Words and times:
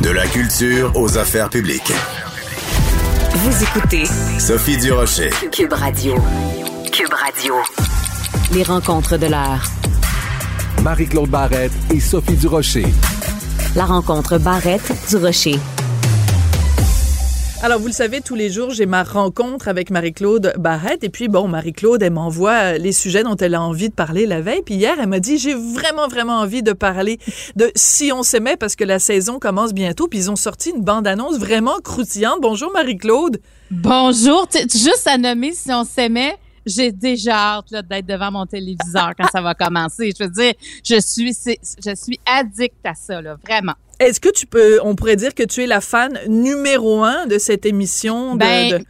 De 0.00 0.10
la 0.10 0.26
culture 0.26 0.92
aux 0.96 1.18
affaires 1.18 1.50
publiques. 1.50 1.92
Vous 3.34 3.62
écoutez 3.62 4.04
Sophie 4.38 4.78
Durocher. 4.78 5.30
Cube 5.52 5.72
Radio. 5.72 6.14
Cube 6.90 7.12
Radio. 7.12 7.54
Les 8.52 8.62
rencontres 8.62 9.18
de 9.18 9.26
l'heure. 9.26 9.62
Marie-Claude 10.82 11.28
Barrette 11.28 11.72
et 11.92 12.00
Sophie 12.00 12.36
Durocher. 12.36 12.86
La 13.76 13.84
rencontre 13.84 14.38
Barrette-Durocher. 14.38 15.58
Alors, 17.62 17.78
vous 17.78 17.88
le 17.88 17.92
savez, 17.92 18.22
tous 18.22 18.34
les 18.34 18.48
jours, 18.48 18.70
j'ai 18.70 18.86
ma 18.86 19.02
rencontre 19.02 19.68
avec 19.68 19.90
Marie-Claude 19.90 20.54
Barrette. 20.56 21.04
Et 21.04 21.10
puis, 21.10 21.28
bon, 21.28 21.46
Marie-Claude, 21.46 22.02
elle 22.02 22.14
m'envoie 22.14 22.78
les 22.78 22.92
sujets 22.92 23.22
dont 23.22 23.36
elle 23.36 23.54
a 23.54 23.60
envie 23.60 23.90
de 23.90 23.94
parler 23.94 24.24
la 24.24 24.40
veille. 24.40 24.62
Puis 24.64 24.76
hier, 24.76 24.96
elle 24.98 25.08
m'a 25.08 25.20
dit, 25.20 25.36
j'ai 25.36 25.52
vraiment, 25.52 26.08
vraiment 26.08 26.38
envie 26.38 26.62
de 26.62 26.72
parler 26.72 27.18
de 27.56 27.70
Si 27.74 28.12
on 28.14 28.22
s'aimait 28.22 28.56
parce 28.56 28.76
que 28.76 28.84
la 28.84 28.98
saison 28.98 29.38
commence 29.38 29.74
bientôt. 29.74 30.08
Puis 30.08 30.20
ils 30.20 30.30
ont 30.30 30.36
sorti 30.36 30.70
une 30.70 30.82
bande-annonce 30.82 31.36
vraiment 31.36 31.78
croustillante. 31.84 32.40
Bonjour, 32.40 32.72
Marie-Claude. 32.72 33.42
Bonjour. 33.70 34.48
Juste 34.54 35.06
à 35.06 35.18
nommer 35.18 35.52
Si 35.52 35.70
on 35.70 35.84
s'aimait, 35.84 36.38
j'ai 36.64 36.92
déjà 36.92 37.58
hâte 37.58 37.74
d'être 37.90 38.06
devant 38.06 38.32
mon 38.32 38.46
téléviseur 38.46 39.12
quand 39.18 39.28
ça 39.30 39.42
va 39.42 39.54
commencer. 39.54 40.14
Je 40.18 40.24
veux 40.24 40.30
dire, 40.30 40.54
je 40.82 40.98
suis, 40.98 41.36
je 41.36 41.94
suis 41.94 42.18
addict 42.24 42.76
à 42.84 42.94
ça, 42.94 43.20
là, 43.20 43.36
vraiment. 43.46 43.74
Est-ce 44.00 44.18
que 44.18 44.30
tu 44.30 44.46
peux, 44.46 44.80
on 44.82 44.94
pourrait 44.94 45.16
dire 45.16 45.34
que 45.34 45.42
tu 45.42 45.62
es 45.62 45.66
la 45.66 45.82
fan 45.82 46.18
numéro 46.26 47.04
un 47.04 47.26
de 47.26 47.38
cette 47.38 47.66
émission? 47.66 48.34
De, 48.34 48.38
ben, 48.38 48.84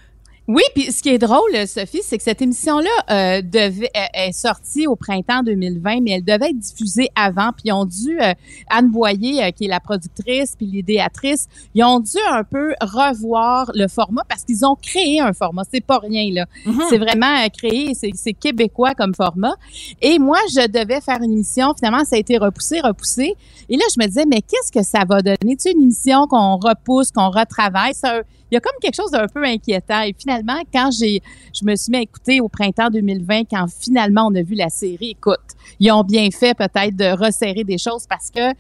oui, 0.48 0.62
puis 0.74 0.90
ce 0.90 1.00
qui 1.00 1.10
est 1.10 1.18
drôle, 1.18 1.52
Sophie, 1.68 2.00
c'est 2.02 2.18
que 2.18 2.24
cette 2.24 2.42
émission-là 2.42 2.90
euh, 3.10 3.42
devait 3.42 3.90
est 3.94 4.32
sortie 4.32 4.88
au 4.88 4.96
printemps 4.96 5.42
2020, 5.44 6.00
mais 6.02 6.10
elle 6.12 6.24
devait 6.24 6.50
être 6.50 6.58
diffusée 6.58 7.08
avant. 7.14 7.50
Puis 7.52 7.66
ils 7.66 7.72
ont 7.72 7.84
dû 7.84 8.20
euh, 8.20 8.32
Anne 8.68 8.90
Boyer, 8.90 9.44
euh, 9.44 9.50
qui 9.52 9.66
est 9.66 9.68
la 9.68 9.78
productrice, 9.78 10.56
puis 10.56 10.66
l'idéatrice, 10.66 11.46
ils 11.74 11.84
ont 11.84 12.00
dû 12.00 12.16
un 12.32 12.42
peu 12.42 12.74
revoir 12.80 13.70
le 13.74 13.86
format 13.86 14.22
parce 14.28 14.42
qu'ils 14.42 14.64
ont 14.64 14.74
créé 14.74 15.20
un 15.20 15.32
format. 15.32 15.62
C'est 15.70 15.84
pas 15.84 15.98
rien 15.98 16.28
là. 16.32 16.46
Mm-hmm. 16.66 16.82
C'est 16.88 16.98
vraiment 16.98 17.48
créé, 17.56 17.92
c'est 17.94 18.32
québécois 18.32 18.94
comme 18.94 19.14
format. 19.14 19.54
Et 20.02 20.18
moi, 20.18 20.38
je 20.48 20.66
devais 20.66 21.00
faire 21.00 21.22
une 21.22 21.32
émission. 21.32 21.74
Finalement, 21.78 22.04
ça 22.04 22.16
a 22.16 22.18
été 22.18 22.38
repoussé, 22.38 22.80
repoussé. 22.80 23.36
Et 23.68 23.76
là, 23.76 23.84
je 23.94 24.02
me 24.02 24.06
disais, 24.08 24.24
mais 24.26 24.42
qu'est-ce 24.42 24.72
que 24.72 24.82
ça 24.82 25.04
va 25.08 25.22
donner? 25.22 25.56
Tu 25.56 25.60
sais, 25.60 25.72
une 25.72 25.82
émission 25.82 26.26
qu'on 26.26 26.56
repousse, 26.56 27.12
qu'on 27.12 27.30
retravaille, 27.30 27.94
ça 27.94 28.22
il 28.50 28.54
y 28.54 28.56
a 28.56 28.60
comme 28.60 28.76
quelque 28.80 28.96
chose 28.96 29.10
d'un 29.10 29.28
peu 29.28 29.44
inquiétant. 29.44 30.02
Et 30.02 30.14
finalement, 30.18 30.60
quand 30.72 30.90
j'ai, 30.90 31.22
je 31.54 31.64
me 31.64 31.76
suis 31.76 31.90
mis 31.90 31.98
à 31.98 32.02
écouter 32.02 32.40
au 32.40 32.48
printemps 32.48 32.90
2020, 32.90 33.44
quand 33.50 33.66
finalement 33.68 34.26
on 34.26 34.34
a 34.34 34.42
vu 34.42 34.54
la 34.54 34.68
série, 34.68 35.10
écoute, 35.10 35.38
ils 35.78 35.90
ont 35.92 36.02
bien 36.02 36.30
fait 36.30 36.54
peut-être 36.54 36.96
de 36.96 37.16
resserrer 37.16 37.64
des 37.64 37.78
choses 37.78 38.06
parce 38.08 38.30
que 38.30 38.52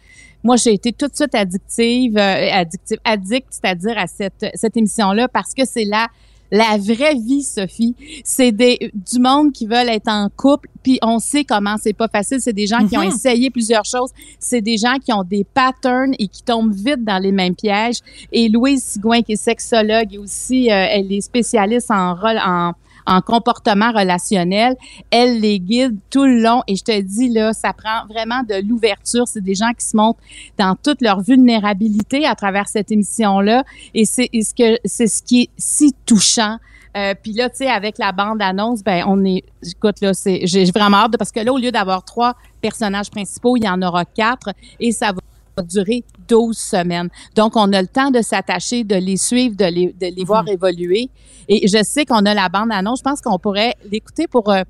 moi, 0.42 0.56
j'ai 0.56 0.72
été 0.72 0.92
tout 0.92 1.06
de 1.06 1.14
suite 1.14 1.34
addictive, 1.34 2.16
euh, 2.16 2.50
addictive, 2.52 2.98
addict, 3.04 3.46
c'est-à-dire 3.50 3.98
à 3.98 4.06
cette, 4.06 4.46
cette 4.54 4.76
émission-là 4.76 5.28
parce 5.28 5.52
que 5.52 5.66
c'est 5.66 5.84
là 5.84 6.08
la 6.50 6.76
vraie 6.78 7.14
vie, 7.14 7.42
Sophie, 7.42 7.94
c'est 8.24 8.52
des 8.52 8.92
du 8.94 9.20
monde 9.20 9.52
qui 9.52 9.66
veulent 9.66 9.88
être 9.88 10.08
en 10.08 10.28
couple, 10.34 10.68
puis 10.82 10.98
on 11.02 11.18
sait 11.18 11.44
comment 11.44 11.76
c'est 11.80 11.92
pas 11.92 12.08
facile. 12.08 12.40
C'est 12.40 12.52
des 12.52 12.66
gens 12.66 12.86
qui 12.86 12.96
ont 12.96 13.02
mhm. 13.02 13.08
essayé 13.08 13.50
plusieurs 13.50 13.84
choses. 13.84 14.10
C'est 14.38 14.60
des 14.60 14.76
gens 14.76 14.96
qui 15.04 15.12
ont 15.12 15.22
des 15.22 15.44
patterns 15.44 16.14
et 16.18 16.28
qui 16.28 16.42
tombent 16.42 16.74
vite 16.74 17.04
dans 17.04 17.18
les 17.18 17.32
mêmes 17.32 17.54
pièges. 17.54 18.00
Et 18.32 18.48
Louise 18.48 18.82
Sigouin, 18.82 19.22
qui 19.22 19.32
est 19.32 19.36
sexologue 19.36 20.14
et 20.14 20.18
aussi, 20.18 20.70
euh, 20.70 20.86
elle 20.90 21.12
est 21.12 21.20
spécialiste 21.20 21.90
en 21.90 22.14
rôle 22.14 22.38
en 22.44 22.72
en 23.06 23.20
comportement 23.20 23.92
relationnel. 23.92 24.76
Elle 25.10 25.40
les 25.40 25.60
guide 25.60 25.96
tout 26.10 26.24
le 26.24 26.40
long 26.40 26.62
et 26.66 26.76
je 26.76 26.84
te 26.84 27.00
dis 27.00 27.28
là, 27.28 27.52
ça 27.52 27.72
prend 27.72 28.06
vraiment 28.08 28.42
de 28.42 28.66
l'ouverture. 28.66 29.26
C'est 29.28 29.42
des 29.42 29.54
gens 29.54 29.72
qui 29.78 29.86
se 29.86 29.96
montrent 29.96 30.20
dans 30.58 30.76
toute 30.76 31.02
leur 31.02 31.20
vulnérabilité 31.20 32.26
à 32.26 32.34
travers 32.34 32.68
cette 32.68 32.90
émission-là 32.90 33.64
et 33.94 34.04
c'est 34.04 34.28
ce 34.32 34.54
que 34.54 34.78
ce 34.84 35.22
qui 35.22 35.42
est 35.42 35.50
si 35.56 35.94
touchant. 36.06 36.58
Euh, 36.96 37.14
puis 37.20 37.32
là, 37.32 37.48
tu 37.48 37.58
sais, 37.58 37.68
avec 37.68 37.98
la 37.98 38.10
bande-annonce, 38.10 38.82
ben 38.82 39.04
on 39.06 39.24
est, 39.24 39.44
écoute 39.62 40.00
là, 40.00 40.12
c'est, 40.12 40.40
j'ai 40.44 40.64
vraiment 40.64 40.98
hâte 40.98 41.16
parce 41.18 41.30
que 41.30 41.40
là, 41.40 41.52
au 41.52 41.58
lieu 41.58 41.70
d'avoir 41.70 42.04
trois 42.04 42.34
personnages 42.60 43.10
principaux, 43.10 43.56
il 43.56 43.64
y 43.64 43.68
en 43.68 43.80
aura 43.80 44.04
quatre 44.04 44.50
et 44.80 44.90
ça 44.90 45.12
va 45.12 45.20
durer 45.62 46.04
12 46.28 46.56
semaines. 46.56 47.08
Donc, 47.34 47.56
on 47.56 47.72
a 47.72 47.80
le 47.82 47.88
temps 47.88 48.10
de 48.10 48.22
s'attacher, 48.22 48.84
de 48.84 48.96
les 48.96 49.16
suivre, 49.16 49.56
de 49.56 49.64
les, 49.64 49.94
de 50.00 50.14
les 50.14 50.24
voir 50.24 50.44
mhm. 50.44 50.50
évoluer. 50.50 51.10
Et 51.48 51.66
je 51.66 51.82
sais 51.82 52.04
qu'on 52.04 52.24
a 52.26 52.34
la 52.34 52.48
bande-annonce. 52.48 53.00
Je 53.00 53.04
pense 53.04 53.20
qu'on 53.20 53.38
pourrait 53.38 53.74
l'écouter 53.90 54.26
pour 54.26 54.50
euh, 54.50 54.62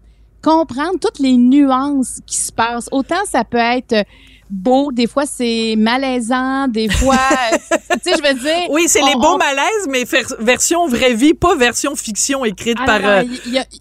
comprendre 0.42 0.98
toutes 1.00 1.18
les 1.18 1.36
nuances 1.36 2.20
qui 2.26 2.36
se 2.36 2.52
passent. 2.52 2.88
Autant 2.92 3.24
ça 3.26 3.44
peut 3.44 3.58
être 3.58 4.06
beau, 4.50 4.92
des 4.92 5.06
fois 5.06 5.26
c'est 5.26 5.74
malaisant, 5.76 6.68
des 6.68 6.88
fois, 6.88 7.16
tu 7.50 7.58
sais, 8.02 8.16
je 8.16 8.22
veux 8.22 8.38
dire. 8.38 8.70
Oui, 8.70 8.84
c'est 8.86 9.02
les 9.02 9.14
beaux 9.14 9.36
malaises, 9.36 9.88
mais 9.88 10.04
version 10.40 10.86
vraie 10.86 11.14
vie, 11.14 11.34
pas 11.34 11.56
version 11.56 11.94
fiction 11.94 12.44
écrite 12.44 12.78
ah 12.80 12.86
par. 12.86 13.00
Euh, 13.04 13.22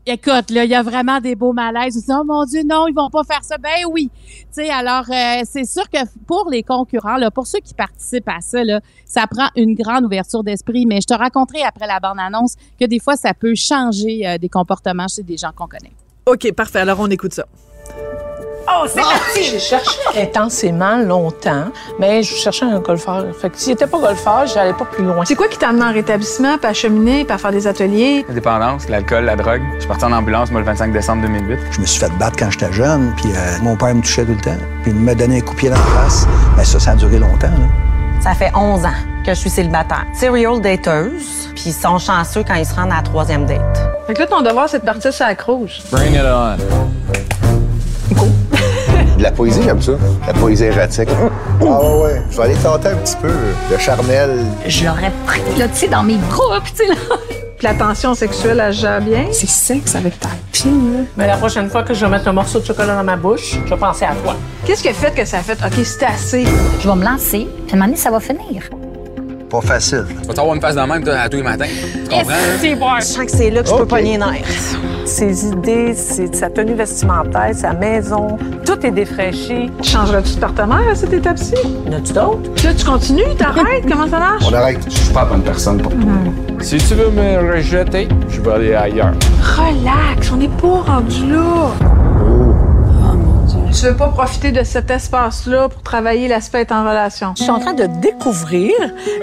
écoute, 0.05 0.51
là, 0.51 0.63
il 0.63 0.69
y 0.69 0.75
a 0.75 0.83
vraiment 0.83 1.19
des 1.19 1.35
beaux 1.35 1.53
malaises. 1.53 2.03
oh 2.09 2.23
mon 2.25 2.45
Dieu, 2.45 2.61
non, 2.65 2.87
ils 2.87 2.95
vont 2.95 3.09
pas 3.09 3.23
faire 3.23 3.43
ça. 3.43 3.57
Ben 3.57 3.85
oui. 3.91 4.09
Tu 4.15 4.63
sais, 4.63 4.69
alors 4.69 5.05
euh, 5.09 5.43
c'est 5.49 5.65
sûr 5.65 5.89
que 5.89 5.99
pour 6.25 6.49
les 6.49 6.63
concurrents, 6.63 7.17
là, 7.17 7.31
pour 7.31 7.47
ceux 7.47 7.59
qui 7.59 7.73
participent 7.73 8.29
à 8.29 8.41
ça, 8.41 8.63
là, 8.63 8.79
ça 9.05 9.25
prend 9.27 9.49
une 9.55 9.75
grande 9.75 10.05
ouverture 10.05 10.43
d'esprit. 10.43 10.85
Mais 10.85 11.01
je 11.01 11.07
te 11.07 11.13
raconterai 11.13 11.63
après 11.63 11.87
la 11.87 11.99
bande-annonce 11.99 12.55
que 12.79 12.85
des 12.85 12.99
fois, 12.99 13.15
ça 13.15 13.33
peut 13.33 13.55
changer 13.55 14.27
euh, 14.27 14.37
des 14.37 14.49
comportements 14.49 15.07
chez 15.07 15.23
des 15.23 15.37
gens 15.37 15.51
qu'on 15.55 15.67
connaît. 15.67 15.93
OK, 16.25 16.51
parfait. 16.53 16.79
Alors, 16.79 16.99
on 16.99 17.07
écoute 17.07 17.33
ça. 17.33 17.45
Oh, 18.71 18.85
c'est 18.87 19.01
parti! 19.01 19.43
J'ai 19.43 19.59
cherché 19.59 19.97
intensément 20.17 20.97
longtemps, 20.97 21.65
mais 21.99 22.21
je 22.23 22.35
cherchais 22.35 22.65
un 22.65 22.79
golfeur. 22.79 23.25
Fait 23.39 23.49
que 23.49 23.57
s'il 23.57 23.71
n'était 23.71 23.87
pas 23.87 23.97
golfeur, 23.97 24.45
j'allais 24.45 24.73
pas 24.73 24.85
plus 24.85 25.03
loin. 25.03 25.23
C'est 25.25 25.35
quoi 25.35 25.47
qui 25.47 25.57
t'a 25.57 25.69
amené 25.69 25.85
en 25.85 25.93
rétablissement, 25.93 26.57
pas 26.57 26.69
à 26.69 26.73
cheminer, 26.73 27.25
pas 27.25 27.35
à 27.35 27.37
faire 27.37 27.51
des 27.51 27.65
ateliers? 27.67 28.25
La 28.27 28.33
dépendance, 28.33 28.87
l'alcool, 28.87 29.25
la 29.25 29.35
drogue. 29.35 29.61
Je 29.75 29.79
suis 29.79 29.87
parti 29.87 30.05
en 30.05 30.11
ambulance, 30.11 30.51
moi, 30.51 30.61
le 30.61 30.65
25 30.67 30.91
décembre 30.91 31.23
2008. 31.23 31.59
Je 31.71 31.81
me 31.81 31.85
suis 31.85 31.99
fait 31.99 32.11
battre 32.19 32.37
quand 32.37 32.51
j'étais 32.51 32.71
jeune, 32.71 33.13
puis 33.17 33.29
euh, 33.31 33.57
mon 33.63 33.75
père 33.75 33.95
me 33.95 34.01
touchait 34.01 34.25
tout 34.25 34.33
le 34.33 34.41
temps. 34.41 34.57
Puis 34.83 34.91
il 34.91 34.95
me 34.99 35.15
donnait 35.15 35.37
un 35.37 35.41
coup 35.41 35.53
de 35.53 35.59
pied 35.59 35.69
dans 35.69 35.75
la 35.75 35.81
face. 35.81 36.27
Mais 36.55 36.63
ça, 36.63 36.79
ça 36.79 36.91
a 36.91 36.95
duré 36.95 37.17
longtemps, 37.17 37.47
là. 37.47 38.21
Ça 38.21 38.33
fait 38.33 38.51
11 38.53 38.85
ans 38.85 38.89
que 39.25 39.33
je 39.33 39.39
suis 39.39 39.49
célibataire. 39.49 40.05
Serial 40.13 40.59
dateuse, 40.59 41.49
puis 41.55 41.63
ils 41.67 41.73
sont 41.73 41.97
chanceux 41.97 42.43
quand 42.45 42.55
ils 42.55 42.65
se 42.65 42.75
rendent 42.75 42.91
à 42.91 42.97
la 42.97 43.01
troisième 43.01 43.45
date. 43.45 43.79
Fait 44.07 44.13
que 44.13 44.19
là, 44.19 44.27
ton 44.27 44.41
devoir, 44.41 44.67
c'est 44.67 44.79
de 44.79 44.85
partir 44.85 45.13
sur 45.13 45.25
la. 45.25 45.35
Bring 45.35 46.15
it 46.15 46.21
on. 46.25 46.57
De 49.19 49.23
la 49.23 49.31
poésie, 49.31 49.59
j'aime 49.61 49.81
ça. 49.81 49.91
La 50.25 50.33
poésie 50.33 50.63
érotique. 50.63 51.09
Ah 51.59 51.65
ouais, 51.65 52.03
ouais. 52.03 52.21
Je 52.31 52.37
vais 52.37 52.43
aller 52.43 52.55
tenter 52.55 52.87
un 52.87 52.95
petit 52.95 53.17
peu 53.21 53.27
le 53.69 53.77
charnel. 53.77 54.45
Je 54.65 54.85
l'aurais 54.85 55.11
pris, 55.25 55.41
là, 55.57 55.67
tu 55.67 55.75
sais, 55.75 55.87
dans 55.89 56.03
mes 56.03 56.17
groupes, 56.29 56.63
tu 56.73 56.77
sais, 56.77 56.87
là. 56.87 56.95
Puis 57.57 57.67
la 57.67 57.73
tension 57.73 58.13
sexuelle, 58.15 58.63
elle 58.65 58.71
gère 58.71 59.01
bien. 59.01 59.25
C'est 59.33 59.49
sexe 59.49 59.93
avec 59.95 60.17
ta 60.21 60.29
pine, 60.53 60.93
là. 60.93 60.99
Mais 61.17 61.27
la 61.27 61.35
prochaine 61.35 61.69
fois 61.69 61.83
que 61.83 61.93
je 61.93 62.05
vais 62.05 62.09
mettre 62.09 62.29
un 62.29 62.31
morceau 62.31 62.61
de 62.61 62.65
chocolat 62.65 62.95
dans 62.95 63.03
ma 63.03 63.17
bouche, 63.17 63.59
je 63.65 63.69
vais 63.69 63.79
penser 63.79 64.05
à 64.05 64.15
toi. 64.23 64.37
Qu'est-ce 64.63 64.81
qui 64.81 64.87
a 64.87 64.93
fait 64.93 65.13
que 65.13 65.25
ça 65.25 65.39
a 65.39 65.41
fait, 65.41 65.59
OK, 65.65 65.83
c'est 65.83 66.05
assez? 66.05 66.45
Je 66.79 66.87
vais 66.87 66.95
me 66.95 67.03
lancer, 67.03 67.45
puis 67.67 67.71
à 67.71 67.73
un 67.73 67.75
moment 67.75 67.87
donné, 67.87 67.97
ça 67.97 68.11
va 68.11 68.21
finir 68.21 68.69
pas 69.49 69.61
facile. 69.61 70.05
Tu 70.21 70.27
vas 70.27 70.33
t'avoir 70.33 70.55
une 70.55 70.61
face 70.61 70.75
dans 70.75 70.87
même 70.87 71.03
à 71.07 71.27
tous 71.27 71.37
les 71.37 71.43
matins. 71.43 71.65
Tu 71.65 72.09
comprends? 72.09 72.33
C'est 72.61 72.75
bon. 72.75 72.87
Je 72.99 73.03
sens 73.03 73.25
que 73.25 73.31
c'est 73.31 73.49
là 73.49 73.63
que 73.63 73.69
je 73.69 73.75
peux 73.75 73.85
pogner 73.85 74.11
les 74.13 74.17
nerfs. 74.17 74.75
Ses 75.05 75.47
idées, 75.47 75.95
sa 75.95 76.49
tenue 76.49 76.75
vestimentaire, 76.75 77.51
sa 77.53 77.73
maison, 77.73 78.37
tout 78.63 78.85
est 78.85 78.91
défraîchi. 78.91 79.71
Changerais-tu 79.81 80.35
de 80.35 80.39
partenaire 80.39 80.89
à 80.91 80.95
cette 80.95 81.13
étape-ci? 81.13 81.55
Y 81.85 81.89
en 81.89 81.97
a-tu 81.97 82.13
d'autres? 82.13 82.63
Là, 82.63 82.73
tu 82.75 82.85
continues? 82.85 83.35
T'arrêtes? 83.37 83.85
Comment 83.89 84.07
ça 84.07 84.19
marche? 84.19 84.43
On 84.47 84.53
arrête. 84.53 84.79
Je 84.87 84.95
suis 84.95 85.13
pas 85.13 85.21
la 85.21 85.29
bonne 85.29 85.41
personne 85.41 85.81
pour 85.81 85.91
toi. 85.91 86.11
Si 86.61 86.77
tu 86.77 86.93
veux 86.93 87.09
me 87.09 87.55
rejeter, 87.55 88.07
je 88.29 88.41
vais 88.41 88.51
aller 88.51 88.75
ailleurs. 88.75 89.13
Relax, 89.41 90.31
on 90.31 90.37
n'est 90.37 90.47
pas 90.47 90.83
rendu 90.85 91.31
là. 91.31 91.71
Tu 93.71 93.85
veux 93.85 93.95
pas 93.95 94.07
profiter 94.07 94.51
de 94.51 94.63
cet 94.63 94.89
espace-là 94.89 95.69
pour 95.69 95.81
travailler 95.83 96.27
l'aspect 96.27 96.65
en 96.71 96.81
relation? 96.81 97.33
Je 97.37 97.43
suis 97.43 97.51
en 97.51 97.59
train 97.59 97.73
de 97.73 97.85
découvrir 98.01 98.71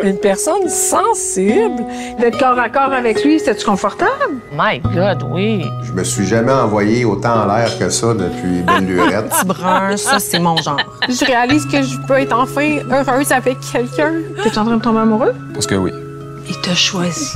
une 0.02 0.16
personne 0.18 0.68
sensible. 0.68 1.84
D'être 2.20 2.38
corps 2.38 2.58
à 2.58 2.68
corps 2.68 2.92
avec 2.92 3.24
lui, 3.24 3.40
c'est-tu 3.40 3.66
confortable? 3.66 4.36
My 4.52 4.78
God, 4.78 5.24
oui. 5.30 5.66
Je 5.82 5.92
me 5.92 6.04
suis 6.04 6.26
jamais 6.26 6.52
envoyé 6.52 7.04
autant 7.04 7.42
en 7.42 7.46
l'air 7.46 7.76
que 7.78 7.90
ça 7.90 8.14
depuis 8.14 8.62
belle 8.62 8.86
lurette. 8.86 9.28
Petit 9.30 9.44
brun, 9.46 9.96
ça, 9.96 10.18
c'est 10.20 10.38
mon 10.38 10.56
genre. 10.58 10.80
Je 11.08 11.24
réalise 11.24 11.66
que 11.66 11.82
je 11.82 11.98
peux 12.06 12.18
être 12.18 12.38
enfin 12.38 12.78
heureuse 12.90 13.32
avec 13.32 13.58
quelqu'un. 13.72 14.12
T'es 14.42 14.58
en 14.58 14.64
train 14.64 14.76
de 14.76 14.82
tomber 14.82 15.00
amoureux? 15.00 15.34
Parce 15.52 15.66
que 15.66 15.74
oui. 15.74 15.90
Il 16.48 16.58
t'a 16.60 16.74
choisi. 16.74 17.32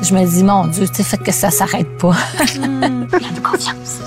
Je 0.00 0.14
me 0.14 0.24
dis, 0.24 0.44
mon 0.44 0.66
Dieu, 0.66 0.86
tu 0.88 1.02
fait 1.02 1.18
que 1.18 1.32
ça 1.32 1.50
s'arrête 1.50 1.98
pas. 1.98 2.14
Plein 2.54 3.32
de 3.32 3.40
confiance. 3.42 3.98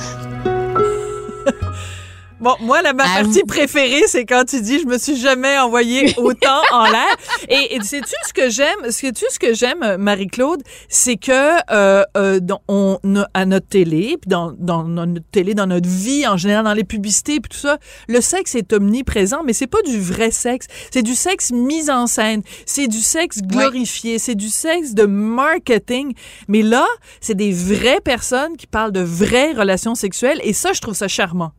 Bon, 2.40 2.54
moi, 2.60 2.84
la, 2.84 2.94
ma 2.94 3.04
Ah, 3.08 3.24
partie 3.24 3.40
vous- 3.40 3.48
préférée, 3.48 4.04
c'est 4.06 4.26
quand 4.26 4.44
tu 4.48 4.62
dis, 4.62 4.80
je 4.80 4.86
me 4.86 5.00
suis 5.00 5.16
jamais 5.18 5.58
envoyé 5.58 6.14
autant 6.18 6.62
en 6.72 6.84
l'air. 6.86 7.16
Et, 7.50 7.76
et 7.76 7.82
sais-tu 7.82 8.14
ce 8.28 8.32
que 8.32 8.50
j'aime, 8.52 8.92
sais-tu 8.92 9.26
ce 9.32 9.40
que 9.40 9.56
j'aime, 9.56 9.96
Marie-Claude, 9.98 10.62
c'est 10.88 11.16
que 11.18 11.32
euh, 11.72 12.04
euh, 12.16 12.40
dans, 12.40 12.62
on 12.68 13.00
à 13.34 13.46
notre 13.48 13.68
télé, 13.68 14.18
puis 14.22 14.30
dans, 14.30 14.52
dans 14.52 14.84
notre 14.84 15.26
télé, 15.32 15.56
dans 15.56 15.66
notre 15.66 15.90
vie 15.90 16.28
en 16.28 16.38
général, 16.38 16.64
dans 16.66 16.74
les 16.74 16.84
publicités, 16.84 17.40
puis 17.40 17.50
tout 17.50 17.58
ça, 17.58 17.80
le 18.08 18.22
sexe 18.22 18.54
est 18.54 18.72
omniprésent, 18.72 19.42
mais 19.44 19.54
c'est 19.54 19.66
pas 19.66 19.82
du 19.82 20.00
vrai 20.00 20.30
sexe, 20.30 20.68
c'est 20.94 21.02
du 21.02 21.16
sexe 21.16 21.52
mis 21.52 21.90
en 21.90 22.06
scène, 22.06 22.44
c'est 22.68 22.88
du 22.88 23.00
sexe 23.00 23.42
glorifié, 23.42 24.20
c'est 24.20 24.36
du 24.36 24.50
sexe 24.50 24.94
de 24.94 25.06
marketing. 25.06 26.14
Mais 26.48 26.62
là, 26.62 26.86
c'est 27.20 27.36
des 27.36 27.52
vraies 27.52 28.02
personnes 28.04 28.58
qui 28.58 28.68
parlent 28.68 28.92
de 28.92 29.02
vraies 29.02 29.54
relations 29.54 29.96
sexuelles, 29.96 30.40
et 30.44 30.54
ça, 30.54 30.74
je 30.74 30.82
trouve 30.82 30.94
ça 30.96 31.08
charmant. 31.08 31.52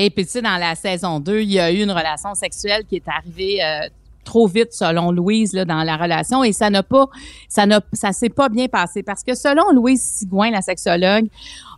Et 0.00 0.10
puis, 0.10 0.24
tu 0.24 0.30
sais, 0.30 0.42
dans 0.42 0.58
la 0.58 0.76
saison 0.76 1.18
2, 1.18 1.40
il 1.40 1.50
y 1.50 1.58
a 1.58 1.72
eu 1.72 1.82
une 1.82 1.90
relation 1.90 2.32
sexuelle 2.34 2.84
qui 2.88 2.94
est 2.96 3.08
arrivée 3.08 3.58
euh, 3.64 3.88
trop 4.24 4.46
vite, 4.46 4.72
selon 4.72 5.10
Louise, 5.10 5.52
là, 5.54 5.64
dans 5.64 5.82
la 5.82 5.96
relation. 5.96 6.44
Et 6.44 6.52
ça 6.52 6.70
n'a 6.70 6.84
pas, 6.84 7.06
ça 7.48 7.66
n'a, 7.66 7.80
ça 7.92 8.12
s'est 8.12 8.28
pas 8.28 8.48
bien 8.48 8.68
passé. 8.68 9.02
Parce 9.02 9.24
que 9.24 9.34
selon 9.34 9.72
Louise 9.72 10.00
Sigouin, 10.00 10.52
la 10.52 10.62
sexologue, 10.62 11.26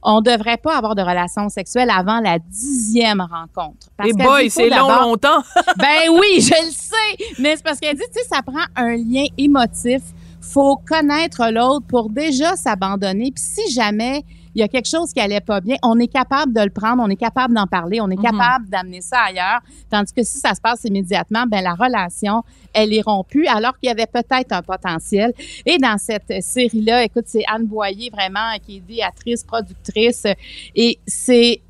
on 0.02 0.20
devrait 0.20 0.58
pas 0.58 0.76
avoir 0.76 0.94
de 0.94 1.00
relation 1.00 1.48
sexuelle 1.48 1.88
avant 1.88 2.20
la 2.20 2.38
dixième 2.38 3.22
rencontre. 3.22 3.88
Parce 3.96 4.10
Et 4.10 4.12
boy, 4.12 4.50
c'est 4.50 4.68
long 4.68 5.00
longtemps. 5.00 5.42
ben 5.78 6.10
oui, 6.10 6.42
je 6.42 6.66
le 6.66 6.70
sais. 6.72 7.32
Mais 7.38 7.56
c'est 7.56 7.64
parce 7.64 7.80
qu'elle 7.80 7.96
dit, 7.96 8.02
tu 8.14 8.20
sais, 8.20 8.28
ça 8.28 8.42
prend 8.42 8.66
un 8.76 8.96
lien 8.96 9.24
émotif. 9.38 10.02
Faut 10.42 10.76
connaître 10.76 11.50
l'autre 11.50 11.86
pour 11.86 12.10
déjà 12.10 12.54
s'abandonner. 12.54 13.32
Puis 13.34 13.44
si 13.44 13.72
jamais 13.72 14.24
il 14.54 14.60
y 14.60 14.62
a 14.62 14.68
quelque 14.68 14.88
chose 14.88 15.12
qui 15.12 15.20
allait 15.20 15.40
pas 15.40 15.60
bien, 15.60 15.76
on 15.82 15.98
est 15.98 16.08
capable 16.08 16.52
de 16.52 16.60
le 16.60 16.70
prendre, 16.70 17.02
on 17.02 17.08
est 17.08 17.16
capable 17.16 17.54
d'en 17.54 17.66
parler, 17.66 18.00
on 18.00 18.10
est 18.10 18.20
capable 18.20 18.68
d'amener 18.68 19.00
ça 19.00 19.20
ailleurs. 19.28 19.60
Tandis 19.90 20.12
que 20.12 20.22
si 20.22 20.38
ça 20.38 20.54
se 20.54 20.60
passe 20.60 20.84
immédiatement, 20.84 21.44
ben 21.46 21.62
la 21.62 21.74
relation, 21.74 22.42
elle 22.72 22.92
est 22.92 23.02
rompue 23.02 23.46
alors 23.46 23.78
qu'il 23.78 23.88
y 23.88 23.92
avait 23.92 24.06
peut-être 24.06 24.52
un 24.52 24.62
potentiel. 24.62 25.32
Et 25.66 25.78
dans 25.78 25.98
cette 25.98 26.42
série-là, 26.42 27.04
écoute, 27.04 27.24
c'est 27.26 27.44
Anne 27.46 27.66
Boyer 27.66 28.10
vraiment 28.10 28.56
qui 28.64 28.76
est 28.76 28.78
idéatrice, 28.78 29.44
productrice. 29.44 30.26
Et 30.74 30.98
c'est 31.06 31.60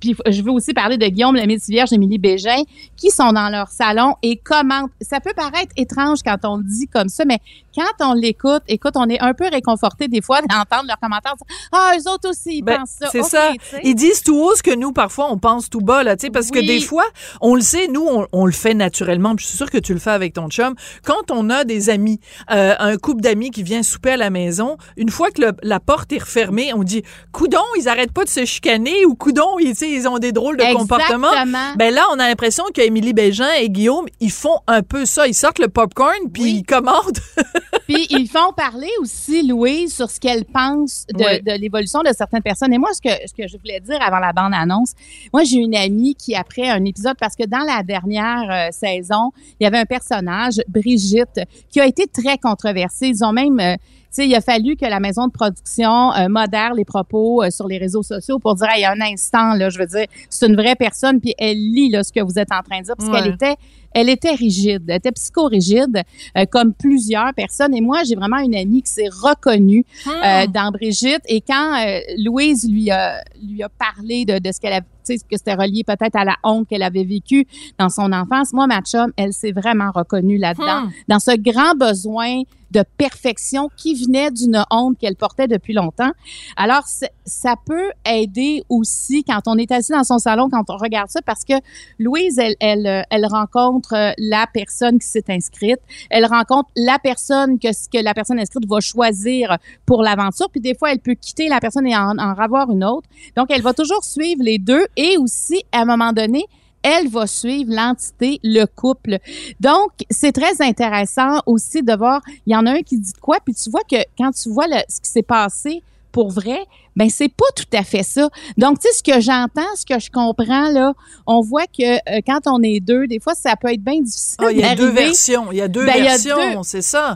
puis 0.00 0.16
je 0.28 0.42
veux 0.42 0.50
aussi 0.50 0.72
parler 0.74 0.98
de 0.98 1.06
Guillaume 1.06 1.36
le 1.36 1.50
Vierge, 1.68 1.92
Émilie 1.92 2.18
Bégin, 2.18 2.62
qui 2.96 3.10
sont 3.10 3.32
dans 3.32 3.48
leur 3.50 3.68
salon 3.68 4.14
et 4.22 4.36
commentent. 4.36 4.90
Ça 5.00 5.20
peut 5.20 5.32
paraître 5.34 5.72
étrange 5.76 6.18
quand 6.24 6.36
on 6.44 6.56
le 6.56 6.64
dit 6.64 6.86
comme 6.88 7.08
ça, 7.08 7.24
mais 7.24 7.38
quand 7.74 8.10
on 8.10 8.14
l'écoute, 8.14 8.62
écoute, 8.68 8.94
on 8.96 9.08
est 9.08 9.20
un 9.20 9.32
peu 9.34 9.48
réconforté 9.50 10.08
des 10.08 10.20
fois 10.22 10.40
d'entendre 10.48 10.86
leurs 10.88 10.98
commentaires. 10.98 11.34
Ah, 11.72 11.92
eux 11.96 12.10
autres 12.10 12.30
aussi, 12.30 12.58
ils 12.58 12.62
Ben, 12.62 12.78
pensent 12.78 12.96
ça. 13.00 13.08
C'est 13.12 13.22
ça. 13.22 13.52
Ils 13.84 13.94
disent 13.94 14.22
tout 14.22 14.36
haut 14.36 14.54
ce 14.56 14.62
que 14.62 14.74
nous, 14.74 14.92
parfois, 14.92 15.30
on 15.30 15.38
pense 15.38 15.70
tout 15.70 15.80
bas, 15.80 16.02
là, 16.02 16.16
tu 16.16 16.26
sais, 16.26 16.30
parce 16.30 16.50
que 16.50 16.58
des 16.58 16.80
fois, 16.80 17.04
on 17.40 17.54
le 17.54 17.60
sait, 17.60 17.86
nous, 17.88 18.04
on, 18.06 18.26
on 18.32 18.46
le 18.46 18.52
fait 18.52 18.74
naturellement. 18.74 19.36
puis 19.36 19.44
Je 19.44 19.48
suis 19.50 19.56
sûre 19.56 19.70
que 19.70 19.78
tu 19.78 19.92
le 19.92 20.00
fais 20.00 20.10
avec 20.10 20.34
ton 20.34 20.48
chum. 20.48 20.74
Quand 21.04 21.30
on 21.30 21.48
a 21.50 21.64
des 21.64 21.90
amis, 21.90 22.18
euh, 22.50 22.74
un 22.78 22.96
couple 22.96 23.20
d'amis 23.20 23.50
qui 23.50 23.62
vient 23.62 23.82
souper 23.82 24.12
à 24.12 24.16
la 24.16 24.30
maison, 24.30 24.76
une 24.96 25.10
fois 25.10 25.30
que 25.30 25.40
le- 25.42 25.52
la 25.62 25.78
porte 25.80 26.12
est 26.12 26.18
refermée, 26.18 26.72
on 26.74 26.82
dit, 26.82 27.02
coudon, 27.32 27.58
ils 27.78 27.88
arrêtent 27.88 28.12
pas 28.12 28.24
de 28.24 28.28
se 28.30 28.44
chicaner 28.44 29.04
ou 29.06 29.14
coudon, 29.14 29.58
ils, 29.62 29.76
ils 29.82 30.08
ont 30.08 30.18
des 30.18 30.32
drôles 30.32 30.56
de 30.56 30.74
comportements. 30.74 31.28
Ben 31.76 31.92
là, 31.94 32.04
on 32.12 32.18
a 32.18 32.28
l'impression 32.28 32.64
qu'Émilie 32.74 33.12
Bégin 33.12 33.50
et 33.60 33.68
Guillaume, 33.70 34.06
ils 34.20 34.30
font 34.32 34.58
un 34.66 34.82
peu 34.82 35.04
ça. 35.06 35.26
Ils 35.26 35.34
sortent 35.34 35.58
le 35.58 35.68
popcorn, 35.68 36.30
puis 36.32 36.50
ils 36.50 36.62
commandent. 36.64 37.18
Puis 37.88 38.06
ils 38.10 38.28
font 38.28 38.52
parler 38.56 38.90
aussi, 39.00 39.44
Louise, 39.44 39.92
sur 39.92 40.08
ce 40.10 40.20
qu'elle 40.20 40.44
pense 40.44 41.06
de, 41.12 41.24
Oui. 41.24 41.42
de 41.42 41.60
l'évolution 41.60 42.02
de 42.02 42.10
certaines 42.16 42.42
personnes. 42.42 42.72
Et 42.72 42.78
moi, 42.78 42.90
ce 42.94 43.00
que, 43.00 43.08
ce 43.26 43.34
que 43.34 43.48
je 43.48 43.56
voulais 43.58 43.80
dire 43.80 43.98
avant 44.00 44.20
la 44.20 44.32
bande-annonce, 44.32 44.92
moi, 45.32 45.42
j'ai 45.42 45.56
une 45.56 45.74
amie 45.74 46.14
qui, 46.14 46.36
après 46.36 46.68
un 46.68 46.84
épisode, 46.84 47.16
parce 47.18 47.34
que 47.34 47.44
dans 47.46 47.64
la 47.66 47.82
dernière 47.82 48.48
euh, 48.48 48.68
saison, 48.70 49.32
il 49.58 49.64
y 49.64 49.66
avait 49.66 49.78
un 49.78 49.86
personnage, 49.86 50.60
Brigitte, 50.68 51.40
qui 51.68 51.80
a 51.80 51.86
été 51.86 52.06
très 52.06 52.38
controversée. 52.38 53.08
Ils 53.08 53.24
ont 53.24 53.32
même... 53.32 53.58
euh, 53.58 53.74
sais, 54.10 54.26
il 54.26 54.34
a 54.34 54.40
fallu 54.40 54.76
que 54.76 54.86
la 54.86 55.00
maison 55.00 55.26
de 55.26 55.32
production 55.32 56.12
euh, 56.14 56.28
modère 56.28 56.74
les 56.74 56.84
propos 56.84 57.42
euh, 57.42 57.50
sur 57.50 57.66
les 57.68 57.78
réseaux 57.78 58.02
sociaux 58.02 58.38
pour 58.38 58.54
dire, 58.54 58.68
il 58.76 58.80
y 58.80 58.84
a 58.84 58.92
un 58.92 59.00
instant, 59.00 59.54
là, 59.54 59.70
je 59.70 59.78
veux 59.78 59.86
dire, 59.86 60.06
c'est 60.28 60.46
une 60.46 60.56
vraie 60.56 60.76
personne, 60.76 61.20
puis 61.20 61.34
elle 61.38 61.56
lit 61.56 61.90
là, 61.90 62.02
ce 62.02 62.12
que 62.12 62.20
vous 62.20 62.38
êtes 62.38 62.52
en 62.52 62.62
train 62.62 62.80
de 62.80 62.84
dire, 62.84 62.96
parce 62.96 63.08
Ouais. 63.10 63.22
qu'elle 63.22 63.34
était 63.34 63.56
elle 63.92 64.08
était 64.08 64.30
rigide, 64.34 64.84
elle 64.86 64.98
était 64.98 65.10
psychorigide, 65.10 66.02
euh, 66.38 66.44
comme 66.48 66.72
plusieurs 66.72 67.34
personnes. 67.34 67.74
Et 67.74 67.80
moi, 67.80 68.04
j'ai 68.04 68.14
vraiment 68.14 68.38
une 68.38 68.54
amie 68.54 68.82
qui 68.82 68.92
s'est 68.92 69.08
reconnue 69.08 69.84
euh, 70.06 70.46
dans 70.46 70.70
Brigitte. 70.70 71.22
Et 71.26 71.40
quand 71.40 71.74
euh, 71.84 71.98
Louise 72.24 72.70
lui 72.70 72.88
a, 72.92 73.20
lui 73.42 73.64
a 73.64 73.68
parlé 73.68 74.24
de, 74.24 74.38
de 74.38 74.52
ce 74.52 74.60
qu'elle 74.60 74.74
avait, 74.74 74.86
tu 75.14 75.18
sais, 75.18 75.24
que 75.30 75.36
c'était 75.36 75.54
relié 75.54 75.84
peut-être 75.84 76.16
à 76.16 76.24
la 76.24 76.36
honte 76.44 76.68
qu'elle 76.68 76.82
avait 76.82 77.04
vécue 77.04 77.46
dans 77.78 77.88
son 77.88 78.12
enfance, 78.12 78.52
moi, 78.52 78.66
ma 78.66 78.80
chum, 78.82 79.12
elle 79.16 79.32
s'est 79.32 79.52
vraiment 79.52 79.90
reconnue 79.94 80.38
là-dedans, 80.38 80.82
Hmm. 80.86 80.90
dans 81.08 81.18
ce 81.18 81.36
grand 81.36 81.74
besoin 81.74 82.42
de 82.70 82.84
perfection 82.96 83.68
qui 83.76 83.94
venait 83.94 84.30
d'une 84.30 84.64
honte 84.70 84.96
qu'elle 84.96 85.16
portait 85.16 85.48
depuis 85.48 85.72
longtemps. 85.72 86.12
Alors, 86.56 86.84
ça 87.24 87.54
peut 87.66 87.90
aider 88.08 88.62
aussi 88.68 89.24
quand 89.24 89.40
on 89.46 89.56
est 89.58 89.72
assis 89.72 89.90
dans 89.90 90.04
son 90.04 90.18
salon, 90.18 90.48
quand 90.48 90.62
on 90.68 90.76
regarde 90.76 91.10
ça, 91.10 91.20
parce 91.22 91.44
que 91.44 91.54
Louise, 91.98 92.38
elle, 92.38 92.54
elle, 92.60 92.86
euh, 92.86 93.02
elle 93.10 93.26
rencontre 93.26 93.94
euh, 93.94 94.12
la 94.18 94.46
personne 94.52 95.00
qui 95.00 95.08
s'est 95.08 95.24
inscrite, 95.30 95.80
elle 96.10 96.26
rencontre 96.26 96.70
la 96.76 97.00
personne 97.00 97.58
que 97.58 97.68
que 97.92 98.02
la 98.02 98.14
personne 98.14 98.38
inscrite 98.38 98.68
va 98.68 98.78
choisir 98.80 99.58
pour 99.84 100.02
l'aventure, 100.02 100.48
puis 100.50 100.60
des 100.60 100.76
fois, 100.76 100.92
elle 100.92 101.00
peut 101.00 101.14
quitter 101.14 101.48
la 101.48 101.58
personne 101.58 101.86
et 101.88 101.96
en, 101.96 102.18
en 102.18 102.34
avoir 102.38 102.70
une 102.70 102.84
autre. 102.84 103.08
Donc, 103.36 103.48
elle 103.50 103.62
va 103.62 103.72
toujours 103.74 104.04
suivre 104.04 104.42
les 104.44 104.58
deux 104.58 104.86
et 105.00 105.16
aussi, 105.16 105.64
à 105.72 105.80
un 105.80 105.84
moment 105.86 106.12
donné, 106.12 106.44
elle 106.82 107.08
va 107.08 107.26
suivre 107.26 107.72
l'entité, 107.72 108.38
le 108.44 108.66
couple. 108.66 109.18
Donc, 109.58 109.92
c'est 110.10 110.32
très 110.32 110.60
intéressant 110.60 111.40
aussi 111.46 111.82
de 111.82 111.94
voir, 111.94 112.20
il 112.46 112.52
y 112.52 112.56
en 112.56 112.66
a 112.66 112.72
un 112.72 112.82
qui 112.82 112.98
dit 112.98 113.12
quoi, 113.18 113.38
puis 113.42 113.54
tu 113.54 113.70
vois 113.70 113.80
que 113.90 113.96
quand 114.18 114.30
tu 114.32 114.50
vois 114.50 114.66
ce 114.88 115.00
qui 115.00 115.10
s'est 115.10 115.22
passé 115.22 115.82
pour 116.12 116.30
vrai, 116.30 116.66
ben 117.00 117.08
c'est 117.08 117.32
pas 117.42 117.46
tout 117.56 117.64
à 117.72 117.82
fait 117.82 118.02
ça. 118.02 118.28
Donc, 118.58 118.78
tu 118.78 118.86
sais, 118.86 118.94
ce 118.98 119.02
que 119.02 119.20
j'entends, 119.22 119.70
ce 119.74 119.86
que 119.86 119.98
je 119.98 120.10
comprends, 120.10 120.68
là, 120.70 120.92
on 121.26 121.40
voit 121.40 121.64
que 121.66 121.94
euh, 121.96 122.20
quand 122.26 122.40
on 122.46 122.62
est 122.62 122.80
deux, 122.80 123.06
des 123.06 123.20
fois, 123.20 123.32
ça 123.34 123.54
peut 123.56 123.72
être 123.72 123.80
bien 123.82 124.02
difficile 124.02 124.36
Ah, 124.40 124.52
il 124.52 124.58
y 124.58 124.62
a 124.62 124.74
deux 124.74 124.90
versions. 124.90 125.46
Il 125.50 125.56
y 125.56 125.62
a 125.62 125.68
deux 125.68 125.86
Ben, 125.86 126.02
versions, 126.02 126.62
c'est 126.62 126.82
ça. 126.82 127.14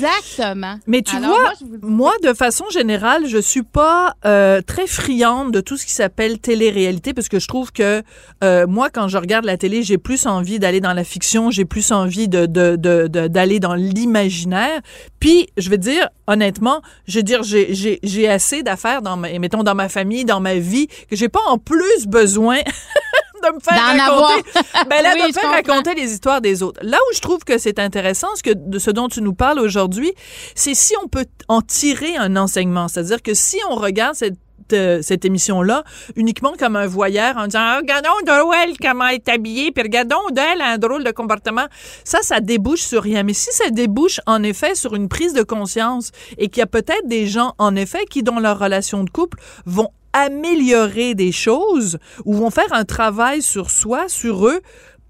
Exactement. 0.00 0.76
Mais 0.86 1.02
tu 1.02 1.16
Alors, 1.16 1.30
vois, 1.38 1.52
moi, 1.82 2.12
vous 2.22 2.28
de 2.28 2.32
façon 2.34 2.64
générale, 2.70 3.26
je 3.26 3.36
suis 3.38 3.62
pas 3.62 4.14
euh, 4.24 4.62
très 4.62 4.86
friande 4.86 5.52
de 5.52 5.60
tout 5.60 5.76
ce 5.76 5.84
qui 5.84 5.92
s'appelle 5.92 6.38
télé-réalité 6.38 7.12
parce 7.12 7.28
que 7.28 7.38
je 7.38 7.46
trouve 7.46 7.72
que 7.72 8.02
euh, 8.42 8.66
moi, 8.66 8.88
quand 8.90 9.08
je 9.08 9.18
regarde 9.18 9.44
la 9.44 9.58
télé, 9.58 9.82
j'ai 9.82 9.98
plus 9.98 10.26
envie 10.26 10.58
d'aller 10.58 10.80
dans 10.80 10.94
la 10.94 11.04
fiction, 11.04 11.50
j'ai 11.50 11.64
plus 11.66 11.92
envie 11.92 12.28
de 12.28 12.46
de- 12.46 12.76
de- 12.76 13.06
de- 13.06 13.28
d'aller 13.28 13.60
dans 13.60 13.74
l'imaginaire. 13.74 14.80
Puis, 15.20 15.48
je 15.58 15.68
vais 15.68 15.78
dire 15.78 16.08
honnêtement, 16.26 16.80
je 17.06 17.18
veux 17.18 17.22
dire, 17.22 17.42
j'ai 17.42 17.74
j'ai 17.74 17.98
j'ai 18.02 18.28
assez 18.28 18.62
d'affaires 18.62 19.02
dans 19.02 19.16
ma, 19.16 19.25
mettons 19.38 19.62
dans 19.62 19.74
ma 19.74 19.88
famille, 19.88 20.24
dans 20.24 20.40
ma 20.40 20.54
vie 20.54 20.88
que 21.10 21.16
j'ai 21.16 21.28
pas 21.28 21.40
en 21.46 21.58
plus 21.58 22.06
besoin 22.06 22.58
de 23.42 23.54
me 23.54 23.60
faire 23.60 23.78
raconter, 23.78 24.50
ben 24.88 25.02
là, 25.02 25.14
Oui, 25.14 25.32
de 25.32 25.38
faire 25.38 25.50
raconter 25.50 25.94
les 25.94 26.12
histoires 26.12 26.40
des 26.40 26.62
autres. 26.62 26.80
Là 26.82 26.98
où 26.98 27.14
je 27.14 27.20
trouve 27.20 27.44
que 27.44 27.58
c'est 27.58 27.78
intéressant, 27.78 28.28
ce, 28.36 28.42
que, 28.42 28.50
de 28.54 28.78
ce 28.78 28.90
dont 28.90 29.08
tu 29.08 29.22
nous 29.22 29.34
parles 29.34 29.60
aujourd'hui, 29.60 30.12
c'est 30.54 30.74
si 30.74 30.94
on 31.02 31.08
peut 31.08 31.26
en 31.48 31.62
tirer 31.62 32.16
un 32.16 32.36
enseignement. 32.36 32.88
C'est-à-dire 32.88 33.22
que 33.22 33.34
si 33.34 33.58
on 33.70 33.74
regarde 33.76 34.14
cette 34.14 34.38
euh, 34.72 35.00
cette 35.02 35.24
émission-là 35.24 35.84
uniquement 36.16 36.52
comme 36.58 36.76
un 36.76 36.86
voyeur 36.86 37.36
en 37.36 37.46
disant 37.46 37.60
ah, 37.60 37.78
regardons 37.78 38.08
Noël 38.26 38.70
comment 38.80 39.06
elle 39.06 39.16
est 39.16 39.28
habillée 39.28 39.72
puis 39.72 39.82
regardons 39.82 40.16
d'elle 40.32 40.60
un 40.60 40.78
drôle 40.78 41.04
de 41.04 41.10
comportement 41.10 41.66
ça 42.04 42.18
ça 42.22 42.40
débouche 42.40 42.80
sur 42.80 43.02
rien 43.02 43.22
mais 43.22 43.34
si 43.34 43.52
ça 43.52 43.70
débouche 43.70 44.20
en 44.26 44.42
effet 44.42 44.74
sur 44.74 44.94
une 44.94 45.08
prise 45.08 45.32
de 45.32 45.42
conscience 45.42 46.10
et 46.38 46.48
qu'il 46.48 46.60
y 46.60 46.62
a 46.62 46.66
peut-être 46.66 47.06
des 47.06 47.26
gens 47.26 47.54
en 47.58 47.76
effet 47.76 48.04
qui 48.10 48.22
dans 48.22 48.40
leur 48.40 48.58
relation 48.58 49.04
de 49.04 49.10
couple 49.10 49.38
vont 49.64 49.88
améliorer 50.12 51.14
des 51.14 51.32
choses 51.32 51.98
ou 52.24 52.34
vont 52.34 52.50
faire 52.50 52.72
un 52.72 52.84
travail 52.84 53.42
sur 53.42 53.70
soi 53.70 54.08
sur 54.08 54.46
eux 54.46 54.60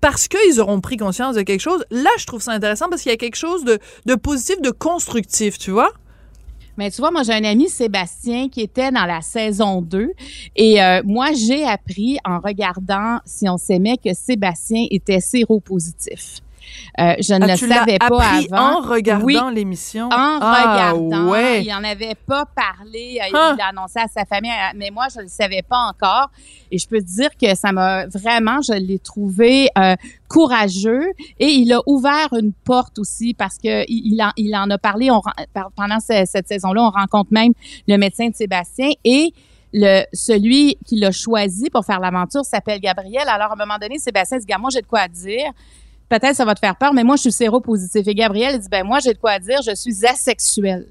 parce 0.01 0.29
qu'ils 0.29 0.61
auront 0.61 0.81
pris 0.81 0.97
conscience 0.97 1.37
de 1.37 1.43
quelque 1.43 1.61
chose, 1.61 1.85
là, 1.91 2.11
je 2.19 2.27
trouve 2.27 2.43
ça 2.43 2.53
intéressant 2.53 2.89
parce 2.89 3.03
qu'il 3.03 3.11
y 3.11 3.15
a 3.15 3.17
quelque 3.17 3.37
chose 3.37 3.65
de 3.65 4.15
positif, 4.15 4.61
de 4.61 4.71
constructif, 4.71 5.59
tu 5.59 5.71
vois? 5.71 5.91
Mais 6.77 6.91
tu 6.91 7.01
vois, 7.01 7.11
moi, 7.11 7.23
j'ai 7.23 7.33
un 7.33 7.45
ami, 7.45 7.69
Sébastien, 7.69 8.49
qui 8.49 8.61
était 8.61 8.91
dans 8.91 9.07
la 9.07 9.21
saison 9.21 9.81
2. 9.81 10.13
Et 10.57 10.83
euh, 10.83 11.03
moi, 11.05 11.29
j'ai 11.33 11.65
appris 11.65 12.19
en 12.25 12.39
regardant 12.39 13.19
Si 13.25 13.49
on 13.49 13.57
s'aimait 13.57 13.97
que 13.97 14.13
Sébastien 14.15 14.87
était 14.91 15.21
séropositif. 15.21 16.41
Euh, 16.99 17.15
je 17.21 17.35
ne 17.35 17.45
Ah, 17.45 17.47
le 17.49 17.55
tu 17.59 17.67
l'as 17.67 17.77
savais 17.77 17.99
pas 17.99 18.07
appris 18.07 18.49
avant. 18.53 18.79
en 18.79 18.81
regardant 18.81 19.25
Oui, 19.25 19.39
l'émission? 19.55 20.07
En 20.07 20.11
Ah, 20.41 20.73
regardant. 20.73 21.29
ouais. 21.31 21.65
Il 21.65 21.69
n'en 21.71 21.85
avait 21.85 22.15
pas 22.15 22.45
parlé. 22.47 23.19
euh, 23.23 23.37
Hein? 23.37 23.55
Il 23.55 23.59
l'a 23.59 23.67
annoncé 23.69 23.99
à 23.99 24.09
sa 24.09 24.25
famille, 24.25 24.51
euh, 24.51 24.73
mais 24.77 24.91
moi, 24.91 25.07
je 25.13 25.19
ne 25.19 25.23
le 25.25 25.29
savais 25.29 25.63
pas 25.63 25.79
encore. 25.91 26.31
Et 26.71 26.79
je 26.79 26.89
peux 26.89 26.99
te 27.01 27.07
dire 27.07 27.31
que 27.41 27.55
ça 27.55 27.71
m'a 27.73 28.07
vraiment, 28.07 28.61
je 28.63 28.73
l'ai 28.73 28.99
trouvé 28.99 29.69
euh, 29.79 29.95
courageux. 30.29 31.13
Et 31.39 31.47
il 31.49 31.73
a 31.73 31.81
ouvert 31.87 32.29
une 32.33 32.53
porte 32.53 32.99
aussi 32.99 33.35
parce 33.35 33.57
que 33.59 33.85
il, 33.89 34.21
en, 34.23 34.31
il 34.37 34.55
en 34.57 34.69
a 34.71 34.79
parlé. 34.79 35.11
On, 35.11 35.21
pendant 35.77 36.01
ce- 36.01 36.25
cette 36.27 36.49
saison-là, 36.49 36.83
on 36.83 36.91
rencontre 36.91 37.33
même 37.33 37.53
le 37.89 37.97
médecin 37.97 38.29
de 38.29 38.35
Sébastien 38.35 38.91
et 39.05 39.33
le 39.73 40.03
celui 40.13 40.77
qui 40.87 40.97
l'a 40.99 41.11
choisi 41.13 41.69
pour 41.71 41.85
faire 41.85 42.01
l'aventure 42.01 42.45
s'appelle 42.45 42.81
Gabriel. 42.81 43.29
Alors, 43.29 43.51
à 43.51 43.53
un 43.55 43.57
moment 43.57 43.79
donné, 43.81 43.99
Sébastien 43.99 44.39
dit, 44.39 44.47
moi, 44.59 44.71
j'ai 44.73 44.81
de 44.81 44.87
quoi 44.87 45.07
dire. 45.09 45.51
Peut-être 46.09 46.37
ça 46.37 46.45
va 46.45 46.55
te 46.55 46.61
faire 46.61 46.77
peur, 46.77 46.93
mais 46.95 47.03
moi, 47.03 47.17
je 47.17 47.23
suis 47.23 47.33
séropositif. 47.33 48.07
Et 48.07 48.15
Gabriel 48.15 48.59
dit, 48.59 48.69
ben 48.71 48.85
moi, 48.85 48.99
j'ai 49.01 49.13
de 49.13 49.19
quoi 49.19 49.39
dire, 49.39 49.61
je 49.67 49.75
suis 49.75 50.07
asexuel. 50.07 50.87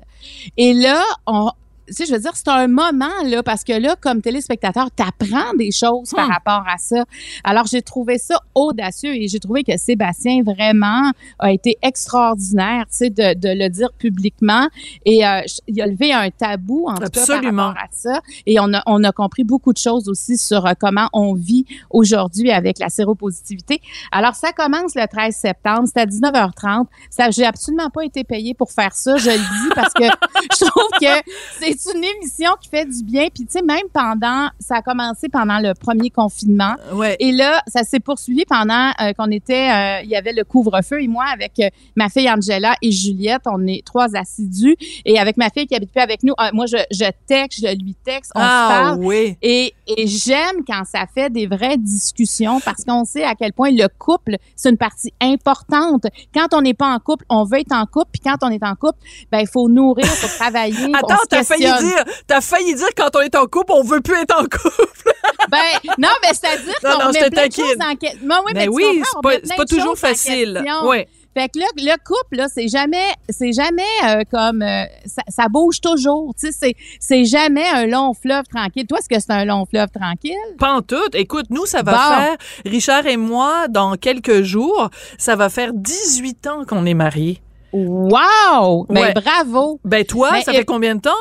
Et 0.57 0.73
là, 0.73 1.01
on, 1.25 1.51
tu 1.87 1.93
sais, 1.93 2.05
je 2.05 2.13
veux 2.13 2.19
dire, 2.19 2.31
c'est 2.35 2.47
un 2.47 2.67
moment, 2.67 3.09
là, 3.25 3.43
parce 3.43 3.63
que 3.63 3.73
là, 3.73 3.95
comme 3.99 4.21
téléspectateur, 4.21 4.89
t'apprends 4.91 5.53
des 5.57 5.71
choses 5.71 6.11
par 6.15 6.27
Hmm. 6.27 6.31
rapport 6.31 6.63
à 6.67 6.77
ça. 6.77 7.03
Alors, 7.43 7.65
j'ai 7.67 7.81
trouvé 7.81 8.17
ça 8.17 8.39
audacieux 8.55 9.13
et 9.15 9.27
j'ai 9.27 9.39
trouvé 9.39 9.63
que 9.63 9.77
Sébastien, 9.77 10.41
vraiment, 10.43 11.11
a 11.39 11.51
été 11.51 11.77
extraordinaire, 11.81 12.85
tu 12.89 12.97
sais, 12.97 13.09
de, 13.09 13.33
de 13.37 13.49
le 13.49 13.69
dire 13.69 13.89
publiquement. 13.97 14.67
Et 15.05 15.25
euh, 15.25 15.41
il 15.67 15.81
a 15.81 15.87
levé 15.87 16.13
un 16.13 16.29
tabou, 16.29 16.85
en 16.87 16.95
tout 16.95 17.01
cas, 17.01 17.05
Absolument. 17.21 17.55
par 17.57 17.67
rapport 17.67 17.83
à 17.83 17.87
ça. 17.91 18.21
Et 18.45 18.59
on 18.59 18.73
a, 18.73 18.81
on 18.87 19.03
a 19.03 19.11
compris 19.11 19.43
beaucoup 19.43 19.73
de 19.73 19.77
choses 19.77 20.09
aussi 20.09 20.37
sur 20.37 20.65
euh, 20.65 20.73
comment 20.79 21.09
on 21.13 21.33
vit 21.33 21.65
aujourd'hui 21.89 22.51
avec 22.51 22.79
la 22.79 22.89
séropositivité. 22.89 23.81
Alors, 24.11 24.35
ça 24.35 24.51
commence 24.53 24.95
le 24.95 25.05
13 25.07 25.35
septembre. 25.35 25.87
C'est 25.93 26.01
à 26.01 26.05
19h30. 26.05 26.85
Ça, 27.09 27.29
j'ai 27.31 27.45
absolument 27.45 27.89
pas 27.89 28.03
été 28.05 28.23
payée 28.23 28.53
pour 28.53 28.71
faire 28.71 28.93
ça. 28.95 29.17
Je 29.17 29.29
le 29.29 29.37
dis 29.37 29.69
parce 29.75 29.93
que 29.93 30.03
je 30.59 30.65
trouve 30.65 30.89
que 30.99 31.31
c'est 31.59 31.74
une 31.93 32.03
émission 32.03 32.49
qui 32.61 32.69
fait 32.69 32.85
du 32.85 33.03
bien. 33.03 33.27
Puis, 33.33 33.45
tu 33.45 33.51
sais, 33.51 33.61
même 33.61 33.87
pendant, 33.93 34.49
ça 34.59 34.77
a 34.77 34.81
commencé 34.81 35.29
pendant 35.29 35.59
le 35.59 35.73
premier 35.73 36.09
confinement. 36.09 36.75
Ouais. 36.93 37.15
Et 37.19 37.31
là, 37.31 37.61
ça 37.67 37.83
s'est 37.83 37.99
poursuivi 37.99 38.45
pendant 38.45 38.91
euh, 39.01 39.13
qu'on 39.13 39.31
était, 39.31 39.69
euh, 39.69 40.01
il 40.03 40.09
y 40.09 40.15
avait 40.15 40.33
le 40.33 40.43
couvre-feu. 40.43 41.01
Et 41.01 41.07
moi, 41.07 41.25
avec 41.33 41.53
euh, 41.59 41.69
ma 41.95 42.09
fille 42.09 42.29
Angela 42.29 42.75
et 42.81 42.91
Juliette, 42.91 43.43
on 43.45 43.65
est 43.67 43.85
trois 43.85 44.15
assidus. 44.15 44.75
Et 45.05 45.19
avec 45.19 45.37
ma 45.37 45.49
fille 45.49 45.67
qui 45.67 45.75
habite 45.75 45.91
plus 45.91 46.01
avec 46.01 46.23
nous, 46.23 46.33
euh, 46.39 46.49
moi, 46.53 46.65
je, 46.65 46.77
je 46.91 47.05
texte, 47.27 47.59
je 47.61 47.75
lui 47.75 47.95
texte, 48.03 48.31
on 48.35 48.39
se 48.39 48.45
Ah 48.47 48.67
parle. 48.69 48.99
oui. 49.05 49.37
Et, 49.41 49.73
et 49.87 50.07
j'aime 50.07 50.63
quand 50.67 50.83
ça 50.85 51.05
fait 51.13 51.29
des 51.29 51.47
vraies 51.47 51.77
discussions 51.77 52.59
parce 52.61 52.83
qu'on 52.83 53.05
sait 53.05 53.23
à 53.23 53.35
quel 53.35 53.53
point 53.53 53.71
le 53.71 53.87
couple, 53.97 54.37
c'est 54.55 54.69
une 54.69 54.77
partie 54.77 55.13
importante. 55.21 56.05
Quand 56.33 56.47
on 56.53 56.61
n'est 56.61 56.73
pas 56.73 56.87
en 56.93 56.99
couple, 56.99 57.25
on 57.29 57.43
veut 57.43 57.59
être 57.59 57.71
en 57.73 57.85
couple. 57.85 58.09
Puis 58.13 58.21
quand 58.23 58.37
on 58.41 58.49
est 58.49 58.63
en 58.63 58.75
couple, 58.75 58.99
ben 59.31 59.39
il 59.39 59.47
faut 59.47 59.67
nourrir, 59.69 60.05
il 60.05 60.09
faut 60.09 60.27
travailler. 60.37 60.75
Attends, 60.93 61.15
se 61.23 61.27
t'as 61.29 61.43
failli 61.71 61.85
dire, 61.87 62.03
t'as 62.27 62.41
failli 62.41 62.75
dire 62.75 62.87
quand 62.97 63.09
on 63.15 63.21
est 63.21 63.35
en 63.35 63.45
couple, 63.45 63.71
on 63.73 63.83
veut 63.83 64.01
plus 64.01 64.15
être 64.21 64.35
en 64.39 64.43
couple. 64.43 65.11
Ben, 65.51 65.59
non, 65.99 66.09
mais 66.23 66.29
c'est-à-dire 66.33 66.73
qu'on 66.81 67.11
met 67.11 67.29
plein 67.29 67.47
de 67.47 67.53
choses 67.53 67.77
en 67.79 67.95
question. 67.95 68.19
Ben 68.27 68.39
oui, 68.45 68.51
mais 68.55 68.67
oui, 68.67 69.01
c'est 69.43 69.55
pas- 69.55 69.65
toujours 69.65 69.97
facile. 69.97 70.63
Ouais. 70.85 71.07
Fait 71.37 71.49
que 71.49 71.59
là, 71.59 71.65
le 71.75 71.97
couple, 72.03 72.37
là, 72.37 72.47
c'est 72.53 72.67
jamais, 72.67 73.09
c'est 73.29 73.51
jamais 73.51 73.83
euh, 74.05 74.21
comme, 74.31 74.61
euh, 74.61 74.85
ça, 75.05 75.21
ça 75.27 75.47
bouge 75.49 75.81
toujours. 75.81 76.33
Tu 76.39 76.51
sais, 76.51 76.73
c'est, 76.99 77.25
jamais 77.25 77.67
un 77.67 77.85
long 77.85 78.13
fleuve 78.13 78.45
tranquille. 78.53 78.87
Toi, 78.87 78.99
est-ce 78.99 79.09
que 79.09 79.19
c'est 79.19 79.31
un 79.33 79.43
long 79.45 79.65
fleuve 79.65 79.89
tranquille? 79.89 80.33
Pas 80.57 80.73
en 80.73 80.81
tout. 80.81 80.95
Écoute, 81.13 81.47
nous, 81.49 81.65
ça 81.65 81.83
va 81.83 81.91
Bon. 81.91 81.97
faire, 82.15 82.35
Richard 82.65 83.05
et 83.05 83.17
moi, 83.17 83.67
dans 83.67 83.95
quelques 83.97 84.43
jours, 84.43 84.89
ça 85.17 85.35
va 85.35 85.49
faire 85.49 85.71
18 85.73 86.47
ans 86.47 86.63
qu'on 86.65 86.85
est 86.85 86.93
mariés. 86.93 87.41
Wow! 87.73 88.85
Ben, 88.89 89.01
Ouais. 89.01 89.13
bravo! 89.13 89.79
Ben 89.83 90.05
toi, 90.05 90.41
ça 90.41 90.53
fait 90.53 90.65
combien 90.65 90.95
de 90.95 91.01
temps? 91.01 91.11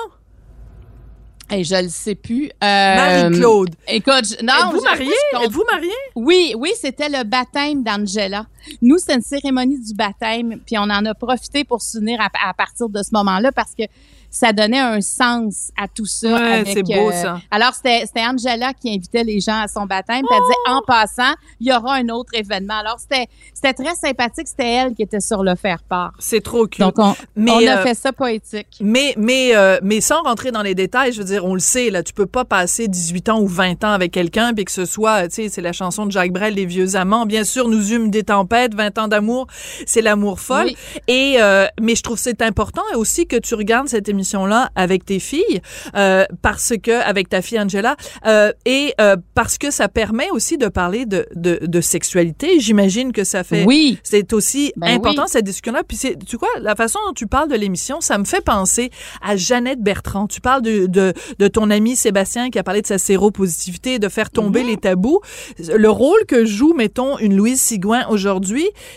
Hey, 1.51 1.63
je 1.65 1.75
le 1.83 1.89
sais 1.89 2.15
plus. 2.15 2.47
Euh, 2.63 2.97
Marie-Claude. 2.97 3.71
Écoute, 3.87 4.25
je- 4.25 4.45
non. 4.45 4.53
Êtes-vous 4.55 4.81
compte- 4.81 5.45
Êtes-vous 5.45 5.65
mariés? 5.71 5.91
Oui, 6.15 6.55
oui, 6.57 6.73
c'était 6.81 7.09
le 7.11 7.23
baptême 7.25 7.83
d'Angela. 7.83 8.47
Nous, 8.83 8.99
c'était 8.99 9.15
une 9.15 9.23
cérémonie 9.23 9.79
du 9.79 9.95
baptême, 9.95 10.61
puis 10.67 10.79
on 10.79 10.83
en 10.83 11.05
a 11.05 11.15
profité 11.15 11.65
pour 11.65 11.83
se 11.83 11.93
souvenir 11.93 12.21
à, 12.21 12.29
à 12.49 12.55
partir 12.55 12.89
de 12.89 13.03
ce 13.03 13.11
moment-là 13.13 13.53
parce 13.53 13.75
que 13.75 13.85
ça 14.35 14.53
donnait 14.53 14.81
un 14.81 15.01
sens 15.01 15.71
à 15.81 15.87
tout 15.87 16.07
ça. 16.07 16.35
Ouais, 16.35 16.65
c'est 16.67 16.83
beau, 16.83 17.11
euh, 17.11 17.13
ça. 17.13 17.41
Alors, 17.53 17.73
c'était 17.73 18.05
Angela 18.17 18.75
qui 18.75 18.93
invitait 18.93 19.23
les 19.23 19.39
gens 19.39 19.61
à 19.61 19.69
son 19.69 19.87
baptême, 19.87 20.23
puis 20.29 20.37
elle 20.37 20.43
disait, 20.43 20.55
Oh! 20.67 20.71
en 20.73 20.83
passant, 20.83 21.35
il 21.61 21.69
y 21.69 21.73
aura 21.73 21.95
un 21.95 22.09
autre 22.09 22.33
événement. 22.35 22.75
Alors, 22.75 22.99
c'était 22.99 23.29
c'était 23.55 23.85
très 23.85 23.95
sympathique. 23.95 24.49
C'était 24.49 24.73
elle 24.73 24.95
qui 24.95 25.03
était 25.03 25.21
sur 25.21 25.45
le 25.45 25.55
faire-part. 25.55 26.13
C'est 26.19 26.43
trop 26.43 26.67
cute. 26.67 26.81
Donc, 26.81 26.99
on, 26.99 27.15
Mais, 27.37 27.53
on 27.53 27.59
a 27.59 27.79
euh, 27.79 27.83
fait 27.83 27.95
ça 27.95 28.13
poétique. 28.13 28.67
Mais, 28.81 29.15
mais, 29.17 29.55
euh, 29.55 29.79
mais 29.83 30.01
sans 30.01 30.23
rentrer 30.23 30.51
dans 30.51 30.63
les 30.63 30.75
détails, 30.75 31.13
je 31.13 31.19
veux 31.19 31.25
dire, 31.25 31.45
on 31.45 31.55
le 31.55 31.61
sait, 31.61 31.91
là, 31.91 32.03
tu 32.03 32.13
peux 32.13 32.27
pas 32.27 32.45
passer 32.45 32.89
18 32.89 33.29
ans 33.29 33.41
ou 33.41 33.47
20 33.47 33.85
ans 33.85 33.93
avec 33.93 34.11
quelqu'un, 34.11 34.53
puis 34.53 34.65
que 34.65 34.73
ce 34.73 34.85
soit, 34.85 35.29
tu 35.29 35.35
sais, 35.37 35.49
c'est 35.49 35.63
la 35.63 35.73
chanson 35.73 36.07
de 36.07 36.13
Jacques 36.13 36.33
Brel, 36.33 36.55
Les 36.55 36.67
vieux 36.67 36.97
amants. 36.97 37.25
Bien 37.25 37.45
sûr, 37.45 37.69
nous 37.69 37.93
eûmes 37.93 38.11
des 38.11 38.25
tempêtes, 38.25 38.54
20 38.75 38.99
ans 38.99 39.09
d'amour, 39.09 39.47
c'est 39.87 40.03
l'amour 40.03 40.41
folle. 40.41 40.67
Oui. 40.67 40.77
Et, 41.09 41.37
euh, 41.41 41.67
mais 41.81 41.95
je 41.95 42.03
trouve 42.03 42.19
c'est 42.19 42.43
important 42.43 42.83
aussi 42.97 43.27
que 43.27 43.37
tu 43.37 43.55
regardes 43.55 43.89
cette 43.89 44.09
émission-là 44.09 44.71
avec 44.75 45.05
tes 45.05 45.19
filles, 45.19 45.61
euh, 45.97 46.25
parce 46.43 46.73
que, 46.83 47.03
avec 47.03 47.29
ta 47.29 47.43
fille 47.43 47.59
Angela, 47.61 47.97
euh, 48.27 48.53
et 48.65 48.95
euh, 49.01 49.17
parce 49.35 49.59
que 49.59 49.71
ça 49.71 49.89
permet 49.89 50.31
aussi 50.31 50.57
de 50.59 50.69
parler 50.69 51.07
de, 51.07 51.27
de, 51.35 51.59
de 51.63 51.81
sexualité. 51.81 52.61
J'imagine 52.61 53.13
que 53.13 53.25
ça 53.25 53.45
fait. 53.45 53.65
Oui. 53.65 53.99
C'est 54.03 54.33
aussi 54.33 54.73
Ben 54.77 54.95
important 54.97 55.23
oui. 55.25 55.29
cette 55.29 55.45
discussion-là. 55.45 55.83
Puis 55.87 55.97
c'est, 55.97 56.17
tu 56.25 56.37
vois, 56.37 56.49
la 56.61 56.75
façon 56.75 56.99
dont 57.07 57.13
tu 57.15 57.27
parles 57.27 57.49
de 57.49 57.57
l'émission, 57.57 58.01
ça 58.01 58.19
me 58.19 58.25
fait 58.25 58.43
penser 58.45 58.91
à 59.23 59.37
Jeannette 59.37 59.81
Bertrand. 59.81 60.27
Tu 60.27 60.41
parles 60.41 60.63
de, 60.63 60.87
de, 60.87 61.13
de 61.39 61.49
ton 61.49 61.71
ami 61.71 61.97
Sébastien 61.97 62.51
qui 62.51 62.59
a 62.59 62.63
parlé 62.63 62.83
de 62.83 62.87
sa 62.87 62.99
séropositivité, 62.99 63.99
de 63.99 64.09
faire 64.09 64.31
tomber 64.31 64.63
Mhm. 64.63 64.67
les 64.69 64.77
tabous. 64.77 65.21
Le 65.59 65.89
rôle 65.91 66.25
que 66.29 66.45
joue, 66.45 66.75
mettons, 66.75 67.19
une 67.19 67.37
Louise 67.37 67.61
Sigouin 67.61 68.07
aujourd'hui, 68.09 68.44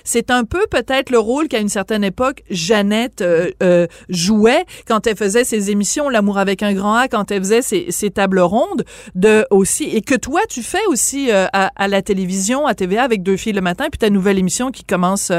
c'est 0.04 0.32
un 0.32 0.44
peu 0.44 0.66
peut-être 0.70 1.10
le 1.10 1.20
rôle 1.20 1.48
qu'à 1.48 1.60
une 1.60 1.70
certaine 1.70 2.04
époque, 2.04 2.44
Jeannette 2.50 3.22
euh, 3.22 3.52
euh, 3.64 3.88
jouait 4.10 4.66
quand 4.88 5.08
elle 5.08 5.16
faisait 5.16 5.44
ses 5.44 5.72
émissions 5.72 6.10
L'amour 6.10 6.38
avec 6.38 6.64
un 6.64 6.74
grand 6.74 6.96
A, 6.96 7.08
quand 7.08 7.32
elle 7.32 7.40
faisait 7.40 7.62
ses, 7.62 8.10
tables 8.10 8.40
rondes, 8.40 8.86
de 9.16 9.46
aussi, 9.52 9.84
et 9.84 10.02
que 10.02 10.16
toi, 10.16 10.42
tu 10.50 10.64
fais 10.64 10.86
aussi 10.88 11.32
euh, 11.32 11.46
à, 11.54 11.88
la 11.88 12.02
télévision, 12.02 12.66
à 12.66 12.74
TVA 12.74 13.04
avec 13.04 13.24
Deux 13.24 13.38
filles 13.38 13.54
le 13.54 13.62
matin, 13.62 13.86
puis 13.92 14.00
ta 14.00 14.10
nouvelle 14.10 14.40
émission 14.40 14.72
qui 14.72 14.84
commence 14.84 15.32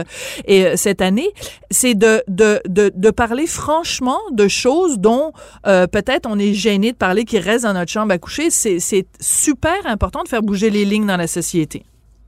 et, 0.47 0.77
cette 0.77 1.00
année, 1.00 1.31
c'est 1.71 1.95
de, 1.95 3.11
parler 3.11 3.47
franchement 3.47 4.21
de 4.33 4.49
choses 4.49 4.99
dont 4.99 5.33
peut-être 5.65 6.29
on 6.29 6.38
est 6.38 6.55
gêné 6.55 6.93
de 6.93 6.97
parler, 6.97 7.25
qui 7.25 7.38
restent 7.38 7.65
dans 7.65 7.73
notre 7.73 7.91
chambre 7.91 8.12
à 8.12 8.19
coucher. 8.19 8.50
C'est 8.50 9.07
super 9.21 9.87
important 9.87 10.23
de 10.23 10.29
faire 10.29 10.43
bouger 10.43 10.71
les 10.71 10.85
lignes 10.85 11.07
dans 11.07 11.17
la 11.17 11.27
société. 11.27 11.85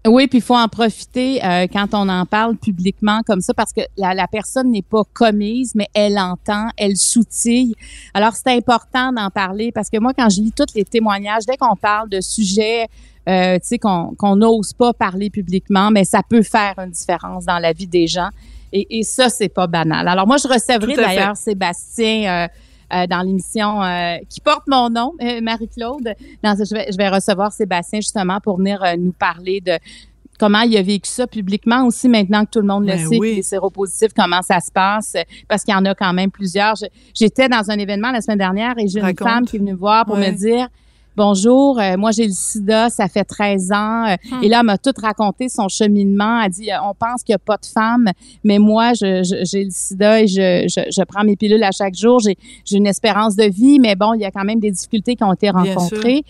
Oui, 0.07 0.29
puis 0.29 0.39
il 0.39 0.43
faut 0.43 0.57
en 0.57 0.69
profiter 0.69 1.45
euh, 1.45 1.67
quand 1.71 1.89
on 1.93 2.09
en 2.09 2.25
parle 2.25 2.57
publiquement 2.57 3.21
comme 3.27 3.43
ça 3.43 3.53
parce 3.53 3.73
que 3.73 3.83
la, 3.99 4.15
la 4.15 4.27
personne 4.27 4.71
n'est 4.71 4.81
pas 4.83 5.03
commise, 5.13 5.75
mais 5.75 5.89
elle 5.93 6.19
entend, 6.19 6.69
elle 6.79 6.97
soutille. 6.97 7.75
Alors, 8.15 8.33
c'est 8.33 8.57
important 8.57 9.13
d'en 9.13 9.29
parler 9.29 9.73
parce 9.73 9.91
que 9.91 9.99
moi, 9.99 10.13
quand 10.17 10.31
je 10.31 10.41
lis 10.41 10.53
tous 10.53 10.75
les 10.75 10.87
témoignages, 10.87 11.45
dès 11.47 11.59
qu'on 11.59 11.77
parle 11.77 12.09
de 12.09 12.23
sujets 12.23 12.89
euh, 13.29 13.59
tu 13.59 13.67
sais, 13.67 13.79
qu'on 13.79 14.37
n'ose 14.37 14.73
pas 14.73 14.95
parler 14.95 15.29
publiquement, 15.29 15.91
mais 15.91 16.05
ça 16.05 16.23
peut 16.27 16.43
faire 16.43 16.75
une 16.79 16.91
différence 16.91 17.45
dans 17.45 17.59
la 17.59 17.75
vie 17.75 17.87
des 17.87 18.07
gens. 18.07 18.31
Et, 18.73 18.99
et 18.99 19.03
ça, 19.03 19.29
c'est 19.29 19.51
pas 19.51 19.67
banal. 19.67 20.09
Alors, 20.09 20.27
moi, 20.27 20.39
je 20.39 20.49
recevrai 20.49 20.95
d'ailleurs 20.95 21.37
Sébastien... 21.37 22.45
Euh, 22.45 22.49
euh, 22.93 23.07
dans 23.07 23.23
l'émission 23.23 23.83
euh, 23.83 24.17
qui 24.29 24.41
porte 24.41 24.67
mon 24.69 24.91
nom, 24.91 25.13
euh, 25.23 25.41
Marie-Claude. 25.41 26.15
Je 26.43 26.75
vais, 26.75 26.87
je 26.93 26.97
vais 26.97 27.09
recevoir 27.09 27.53
Sébastien 27.53 28.01
justement 28.01 28.39
pour 28.41 28.59
venir 28.59 28.83
euh, 28.83 28.97
nous 28.99 29.13
parler 29.13 29.61
de 29.61 29.73
comment 30.39 30.61
il 30.63 30.77
a 30.77 30.83
vécu 30.83 31.11
ça 31.11 31.27
publiquement 31.27 31.85
aussi 31.87 32.09
maintenant 32.09 32.45
que 32.47 32.51
tout 32.51 32.61
le 32.61 32.67
monde 32.67 32.85
le 32.85 32.95
Ben 32.95 33.07
sait, 33.07 33.19
oui. 33.19 33.35
les 33.37 33.43
séropositifs, 33.43 34.13
comment 34.17 34.41
ça 34.43 34.59
se 34.61 34.73
passe, 34.73 35.15
parce 35.49 35.65
qu'il 35.65 35.75
y 35.75 35.77
en 35.77 35.85
a 35.85 35.95
quand 35.95 36.13
même 36.15 36.31
plusieurs. 36.31 36.75
J'étais 37.15 37.49
dans 37.49 37.71
un 37.71 37.79
événement 37.79 38.11
la 38.11 38.21
semaine 38.23 38.39
dernière 38.39 38.75
et 38.79 38.89
j'ai 38.89 39.01
une 39.01 39.17
femme 39.17 39.45
qui 39.47 39.57
est 39.57 39.59
venue 39.59 39.73
me 39.73 39.77
voir 39.79 40.07
pour 40.07 40.17
Ouais. 40.17 40.33
me 40.33 40.37
dire 40.37 40.69
Bonjour, 41.31 41.79
euh, 41.79 41.99
moi 41.99 42.13
j'ai 42.13 42.25
le 42.27 42.33
sida, 42.33 42.89
ça 42.89 43.07
fait 43.07 43.25
13 43.25 43.73
ans. 43.73 44.07
Euh, 44.09 44.17
Hmm. 44.31 44.43
Et 44.45 44.49
là, 44.49 44.59
elle 44.61 44.67
m'a 44.67 44.79
tout 44.79 44.93
raconté 45.01 45.49
son 45.49 45.69
cheminement. 45.69 46.41
Elle 46.43 46.51
dit, 46.51 46.71
euh, 46.71 46.77
on 46.89 46.95
pense 46.95 47.23
qu'il 47.25 47.33
n'y 47.33 47.37
a 47.37 47.39
pas 47.39 47.57
de 47.57 47.67
femme, 47.67 48.09
mais 48.45 48.59
moi, 48.59 48.93
j'ai 48.95 49.21
le 49.21 49.71
sida 49.71 50.21
et 50.23 50.27
je, 50.29 50.67
je, 50.69 50.81
je 50.91 51.03
prends 51.05 51.25
mes 51.25 51.37
pilules 51.37 51.63
à 51.63 51.73
chaque 51.73 51.95
jour. 51.95 52.21
J'ai 52.21 52.37
une 52.73 52.87
espérance 52.87 53.35
de 53.37 53.45
vie, 53.45 53.79
mais 53.81 53.97
bon, 53.97 54.15
il 54.15 54.21
y 54.21 54.25
a 54.25 54.31
quand 54.31 54.45
même 54.45 54.61
des 54.61 54.71
difficultés 54.71 55.17
qui 55.17 55.25
ont 55.25 55.33
été 55.33 55.51
rencontrées. 55.51 56.23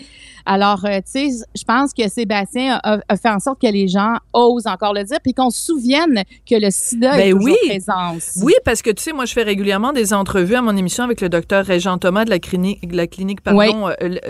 Alors, 0.47 0.85
euh, 0.87 0.97
tu 0.99 1.30
sais, 1.30 1.44
je 1.54 1.62
pense 1.64 1.92
que 1.92 2.09
Sébastien 2.09 2.80
a, 2.82 2.99
a 3.09 3.16
fait 3.16 3.28
en 3.28 3.38
sorte 3.38 3.61
que 3.61 3.66
les 3.66 3.87
gens 3.88 4.14
osent 4.32 4.66
encore 4.66 4.94
le 4.94 5.04
dire, 5.04 5.18
puis 5.23 5.35
qu'on 5.35 5.50
se 5.50 5.61
souvienne 5.66 6.23
que 6.49 6.54
le 6.54 6.70
sida 6.70 7.14
est 7.18 7.32
Ben 7.32 7.38
toujours 7.38 7.56
oui. 7.62 7.68
présent 7.68 8.16
aussi. 8.16 8.40
Oui, 8.42 8.54
parce 8.64 8.80
que 8.82 8.90
tu 8.90 9.02
sais, 9.02 9.12
moi, 9.12 9.26
je 9.26 9.35
fais 9.35 9.42
régulièrement 9.42 9.92
des 9.92 10.12
entrevues 10.14 10.54
à 10.56 10.62
mon 10.62 10.76
émission 10.76 11.04
avec 11.04 11.20
le 11.20 11.28
docteur 11.28 11.64
Régent 11.66 11.99
Thomas 11.99 12.25
de 12.25 12.30
la 12.30 12.38
clinique, 12.38 12.88
de 12.88 12.97
la 12.97 13.06
clinique 13.06 13.42
pardon, 13.42 13.88
euh, 13.88 13.92
l- 14.00 14.20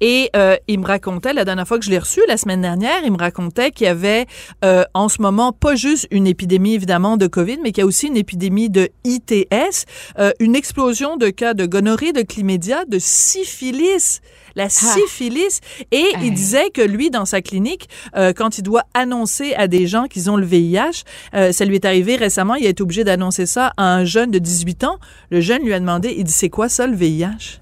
Et 0.00 0.30
euh, 0.36 0.56
il 0.68 0.80
me 0.80 0.86
racontait, 0.86 1.32
la 1.32 1.44
dernière 1.44 1.66
fois 1.66 1.78
que 1.78 1.84
je 1.84 1.90
l'ai 1.90 1.98
reçu, 1.98 2.20
la 2.28 2.36
semaine 2.36 2.60
dernière, 2.60 3.00
il 3.04 3.12
me 3.12 3.18
racontait 3.18 3.70
qu'il 3.70 3.86
y 3.86 3.90
avait 3.90 4.26
euh, 4.64 4.84
en 4.94 5.08
ce 5.08 5.20
moment 5.20 5.52
pas 5.52 5.74
juste 5.74 6.06
une 6.10 6.26
épidémie, 6.26 6.74
évidemment, 6.74 7.16
de 7.16 7.26
COVID, 7.26 7.58
mais 7.62 7.72
qu'il 7.72 7.82
y 7.82 7.84
a 7.84 7.86
aussi 7.86 8.06
une 8.06 8.16
épidémie 8.16 8.70
de 8.70 8.88
ITS, 9.04 9.84
euh, 10.18 10.30
une 10.40 10.54
explosion 10.56 11.16
de 11.16 11.30
cas 11.30 11.54
de 11.54 11.66
gonorrhée, 11.66 12.12
de 12.12 12.22
chlamydia, 12.22 12.84
de 12.86 12.98
syphilis. 12.98 14.20
La 14.54 14.68
syphilis. 14.68 15.60
Et 15.92 16.04
Ah. 16.14 16.18
il 16.22 16.34
disait 16.34 16.68
que 16.70 16.82
lui, 16.82 17.08
dans 17.10 17.24
sa 17.24 17.40
clinique, 17.40 17.88
euh, 18.16 18.32
quand 18.34 18.58
il 18.58 18.62
doit 18.62 18.84
annoncer 18.92 19.54
à 19.54 19.66
des 19.66 19.86
gens 19.86 20.04
qu'ils 20.08 20.30
ont 20.30 20.36
le 20.36 20.44
VIH, 20.44 21.04
euh, 21.34 21.52
ça 21.52 21.64
lui 21.64 21.76
est 21.76 21.84
arrivé 21.86 22.16
récemment, 22.16 22.54
il 22.56 22.66
a 22.66 22.68
été 22.68 22.82
obligé 22.82 23.02
d'annoncer 23.02 23.46
ça 23.46 23.72
à 23.78 23.84
un 23.94 24.04
jeune 24.04 24.30
de 24.30 24.38
18 24.38 24.84
ans. 24.84 24.98
Le 25.30 25.40
jeune 25.40 25.62
lui 25.64 25.72
a 25.72 25.80
demandé, 25.80 26.14
il 26.18 26.24
dit, 26.24 26.32
c'est 26.32 26.50
quoi 26.50 26.68
ça, 26.68 26.86
le 26.86 26.94
VIH? 26.94 27.61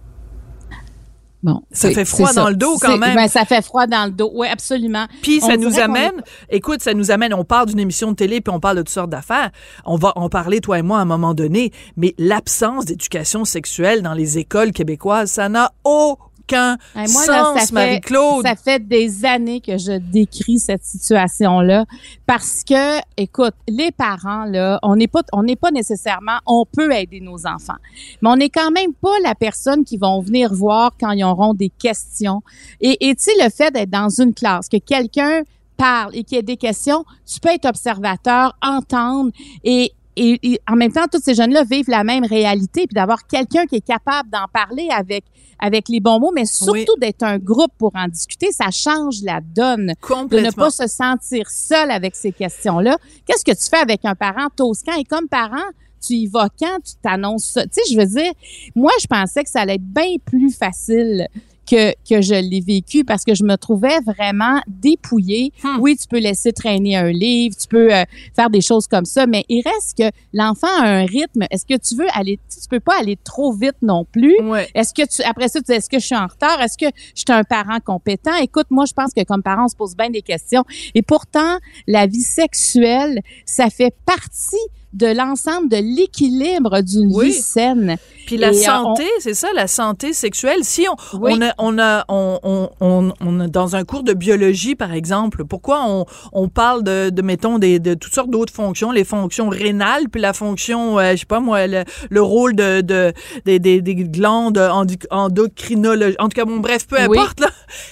Bon, 1.42 1.62
Ça 1.72 1.90
fait 1.90 2.04
froid 2.04 2.28
dans 2.34 2.44
ça. 2.44 2.50
le 2.50 2.56
dos 2.56 2.76
quand 2.78 2.98
même. 2.98 3.14
ben, 3.14 3.26
ça 3.28 3.44
fait 3.46 3.62
froid 3.62 3.86
dans 3.86 4.04
le 4.04 4.10
dos. 4.10 4.30
Oui, 4.34 4.46
absolument. 4.48 5.06
Puis 5.22 5.40
ça 5.40 5.56
nous 5.56 5.78
amène, 5.78 6.22
écoute, 6.50 6.82
ça 6.82 6.92
nous 6.92 7.10
amène, 7.10 7.32
on 7.32 7.44
parle 7.44 7.66
d'une 7.66 7.78
émission 7.80 8.10
de 8.10 8.16
télé 8.16 8.40
puis 8.42 8.52
on 8.54 8.60
parle 8.60 8.76
de 8.76 8.82
toutes 8.82 8.90
sortes 8.90 9.10
d'affaires. 9.10 9.50
On 9.86 9.96
va 9.96 10.12
en 10.16 10.28
parler, 10.28 10.60
toi 10.60 10.78
et 10.78 10.82
moi, 10.82 10.98
à 10.98 11.02
un 11.02 11.06
moment 11.06 11.32
donné, 11.32 11.72
mais 11.96 12.14
l'absence 12.18 12.84
d'éducation 12.84 13.44
sexuelle 13.44 14.02
dans 14.02 14.12
les 14.14 14.36
écoles 14.38 14.72
québécoises, 14.72 15.30
ça 15.30 15.48
n'a 15.48 15.72
aucun 15.84 16.24
Hey, 16.56 17.12
moi, 17.12 17.26
là, 17.26 17.54
ça 17.56 17.66
fait, 17.66 17.72
Marie-Claude. 17.72 18.46
ça 18.46 18.56
fait 18.56 18.86
des 18.86 19.24
années 19.24 19.60
que 19.60 19.78
je 19.78 19.98
décris 19.98 20.58
cette 20.58 20.84
situation-là 20.84 21.84
parce 22.26 22.62
que, 22.64 23.00
écoute, 23.16 23.54
les 23.68 23.90
parents, 23.90 24.44
là, 24.44 24.78
on 24.82 24.96
n'est 24.96 25.08
pas, 25.08 25.22
on 25.32 25.42
n'est 25.42 25.56
pas 25.56 25.70
nécessairement, 25.70 26.38
on 26.46 26.64
peut 26.64 26.92
aider 26.92 27.20
nos 27.20 27.46
enfants, 27.46 27.78
mais 28.22 28.28
on 28.28 28.36
n'est 28.36 28.50
quand 28.50 28.70
même 28.70 28.92
pas 28.94 29.18
la 29.22 29.34
personne 29.34 29.84
qui 29.84 29.96
vont 29.96 30.20
venir 30.20 30.52
voir 30.52 30.92
quand 30.98 31.10
ils 31.12 31.24
auront 31.24 31.54
des 31.54 31.70
questions. 31.70 32.42
Et, 32.80 33.08
et 33.08 33.14
tu 33.14 33.24
sais, 33.24 33.32
le 33.42 33.50
fait 33.50 33.70
d'être 33.72 33.90
dans 33.90 34.08
une 34.08 34.34
classe, 34.34 34.68
que 34.68 34.78
quelqu'un 34.78 35.42
parle 35.76 36.14
et 36.14 36.24
qu'il 36.24 36.36
y 36.36 36.38
ait 36.38 36.42
des 36.42 36.56
questions, 36.56 37.04
tu 37.26 37.40
peux 37.40 37.48
être 37.48 37.66
observateur, 37.66 38.54
entendre 38.62 39.30
et 39.64 39.92
et, 40.22 40.38
et 40.52 40.60
en 40.70 40.76
même 40.76 40.92
temps, 40.92 41.06
tous 41.10 41.20
ces 41.22 41.34
jeunes-là 41.34 41.64
vivent 41.64 41.88
la 41.88 42.04
même 42.04 42.24
réalité, 42.24 42.86
puis 42.86 42.94
d'avoir 42.94 43.26
quelqu'un 43.26 43.66
qui 43.66 43.76
est 43.76 43.86
capable 43.86 44.28
d'en 44.30 44.46
parler 44.52 44.88
avec 44.90 45.24
avec 45.62 45.90
les 45.90 46.00
bons 46.00 46.18
mots, 46.20 46.32
mais 46.34 46.46
surtout 46.46 46.72
Oui. 46.72 46.86
d'être 47.00 47.22
un 47.22 47.36
groupe 47.38 47.72
pour 47.76 47.92
en 47.94 48.08
discuter, 48.08 48.50
ça 48.50 48.70
change 48.70 49.16
la 49.22 49.40
donne. 49.42 49.88
De 49.88 49.90
ne 49.90 49.94
Complètement. 50.00 50.64
pas 50.64 50.70
se 50.70 50.86
sentir 50.86 51.50
seul 51.50 51.90
avec 51.90 52.16
ces 52.16 52.32
questions-là. 52.32 52.96
Qu'est-ce 53.26 53.44
que 53.44 53.50
tu 53.52 53.68
fais 53.68 53.76
avec 53.76 54.00
un 54.06 54.14
parent 54.14 54.48
toscan? 54.56 54.92
Et 54.98 55.04
comme 55.04 55.28
parent, 55.28 55.68
tu 56.00 56.14
y 56.14 56.26
vas 56.28 56.48
quand? 56.58 56.78
Tu 56.82 56.94
t'annonces 57.02 57.44
ça? 57.44 57.64
Tu 57.64 57.72
sais, 57.74 57.92
je 57.92 57.98
veux 57.98 58.06
dire, 58.06 58.32
moi, 58.74 58.90
je 59.02 59.06
pensais 59.06 59.44
que 59.44 59.50
ça 59.50 59.60
allait 59.60 59.74
être 59.74 59.84
bien 59.84 60.16
plus 60.24 60.50
facile 60.50 61.28
que, 61.70 61.92
que 62.08 62.20
je 62.20 62.34
l'ai 62.34 62.60
vécu 62.60 63.04
parce 63.04 63.24
que 63.24 63.34
je 63.34 63.44
me 63.44 63.56
trouvais 63.56 64.00
vraiment 64.00 64.60
dépouillée. 64.66 65.52
Hmm. 65.62 65.78
Oui, 65.80 65.96
tu 65.96 66.08
peux 66.08 66.18
laisser 66.18 66.52
traîner 66.52 66.96
un 66.96 67.10
livre, 67.10 67.54
tu 67.56 67.68
peux 67.68 67.94
euh, 67.94 68.04
faire 68.34 68.50
des 68.50 68.60
choses 68.60 68.88
comme 68.88 69.04
ça, 69.04 69.26
mais 69.26 69.44
il 69.48 69.62
reste 69.62 69.96
que 69.96 70.10
l'enfant 70.32 70.66
a 70.80 70.86
un 70.86 71.04
rythme. 71.04 71.44
Est-ce 71.50 71.64
que 71.64 71.78
tu 71.78 71.94
veux 71.96 72.08
aller, 72.14 72.38
tu 72.48 72.68
peux 72.68 72.80
pas 72.80 72.98
aller 72.98 73.16
trop 73.22 73.52
vite 73.52 73.76
non 73.82 74.04
plus. 74.04 74.36
Ouais. 74.42 74.68
Est-ce 74.74 74.94
que 74.94 75.06
tu, 75.06 75.22
après 75.22 75.48
ça, 75.48 75.60
tu 75.60 75.66
dis, 75.66 75.72
est-ce 75.72 75.88
que 75.88 75.98
je 75.98 76.06
suis 76.06 76.16
en 76.16 76.26
retard? 76.26 76.60
Est-ce 76.60 76.78
que 76.78 76.86
je 77.14 77.20
suis 77.20 77.24
un 77.28 77.44
parent 77.44 77.78
compétent? 77.84 78.34
Écoute, 78.36 78.66
moi, 78.70 78.84
je 78.86 78.92
pense 78.92 79.12
que 79.14 79.22
comme 79.24 79.42
parent, 79.42 79.64
on 79.64 79.68
se 79.68 79.76
pose 79.76 79.96
bien 79.96 80.10
des 80.10 80.22
questions. 80.22 80.64
Et 80.94 81.02
pourtant, 81.02 81.58
la 81.86 82.06
vie 82.06 82.22
sexuelle, 82.22 83.20
ça 83.44 83.70
fait 83.70 83.94
partie 84.04 84.56
de 84.92 85.06
l'ensemble 85.06 85.68
de 85.68 85.76
l'équilibre 85.76 86.80
d'une 86.82 87.14
Oui. 87.14 87.26
vie 87.28 87.32
saine. 87.34 87.96
Puis 88.26 88.36
la 88.36 88.48
Et, 88.52 88.56
euh, 88.56 88.62
santé, 88.62 89.04
c'est 89.18 89.34
ça, 89.34 89.48
la 89.54 89.66
santé 89.66 90.12
sexuelle. 90.12 90.58
Si 90.62 90.86
on, 90.88 91.18
Oui. 91.18 91.32
on, 91.34 91.42
a, 91.42 91.52
on, 91.58 91.78
a, 91.78 92.04
on, 92.08 92.68
on, 92.80 93.12
on, 93.20 93.32
dans 93.48 93.74
un 93.76 93.84
cours 93.84 94.02
de 94.04 94.12
biologie, 94.12 94.74
par 94.76 94.92
exemple, 94.92 95.44
pourquoi 95.44 95.84
on, 95.88 96.06
on 96.32 96.48
parle 96.48 96.82
de, 96.84 97.10
de 97.10 97.22
mettons, 97.22 97.58
des, 97.58 97.78
de 97.78 97.94
toutes 97.94 98.14
sortes 98.14 98.30
d'autres 98.30 98.52
fonctions, 98.52 98.90
les 98.92 99.04
fonctions 99.04 99.48
rénales, 99.48 100.08
puis 100.10 100.20
la 100.20 100.32
fonction, 100.32 100.98
euh, 100.98 101.12
je 101.12 101.18
sais 101.20 101.26
pas 101.26 101.40
moi, 101.40 101.66
le, 101.66 101.84
le 102.08 102.22
rôle 102.22 102.54
de, 102.54 102.80
de 102.82 103.12
des, 103.44 103.58
des, 103.58 103.80
des 103.82 103.94
glandes 103.96 104.58
endoc- 104.58 105.06
endocrinologiques. 105.10 106.20
En 106.20 106.28
tout 106.28 106.36
cas, 106.36 106.44
bon, 106.44 106.58
bref, 106.58 106.86
peu 106.86 106.96
Oui. 107.08 107.18
importe, 107.18 107.40
là. 107.40 107.50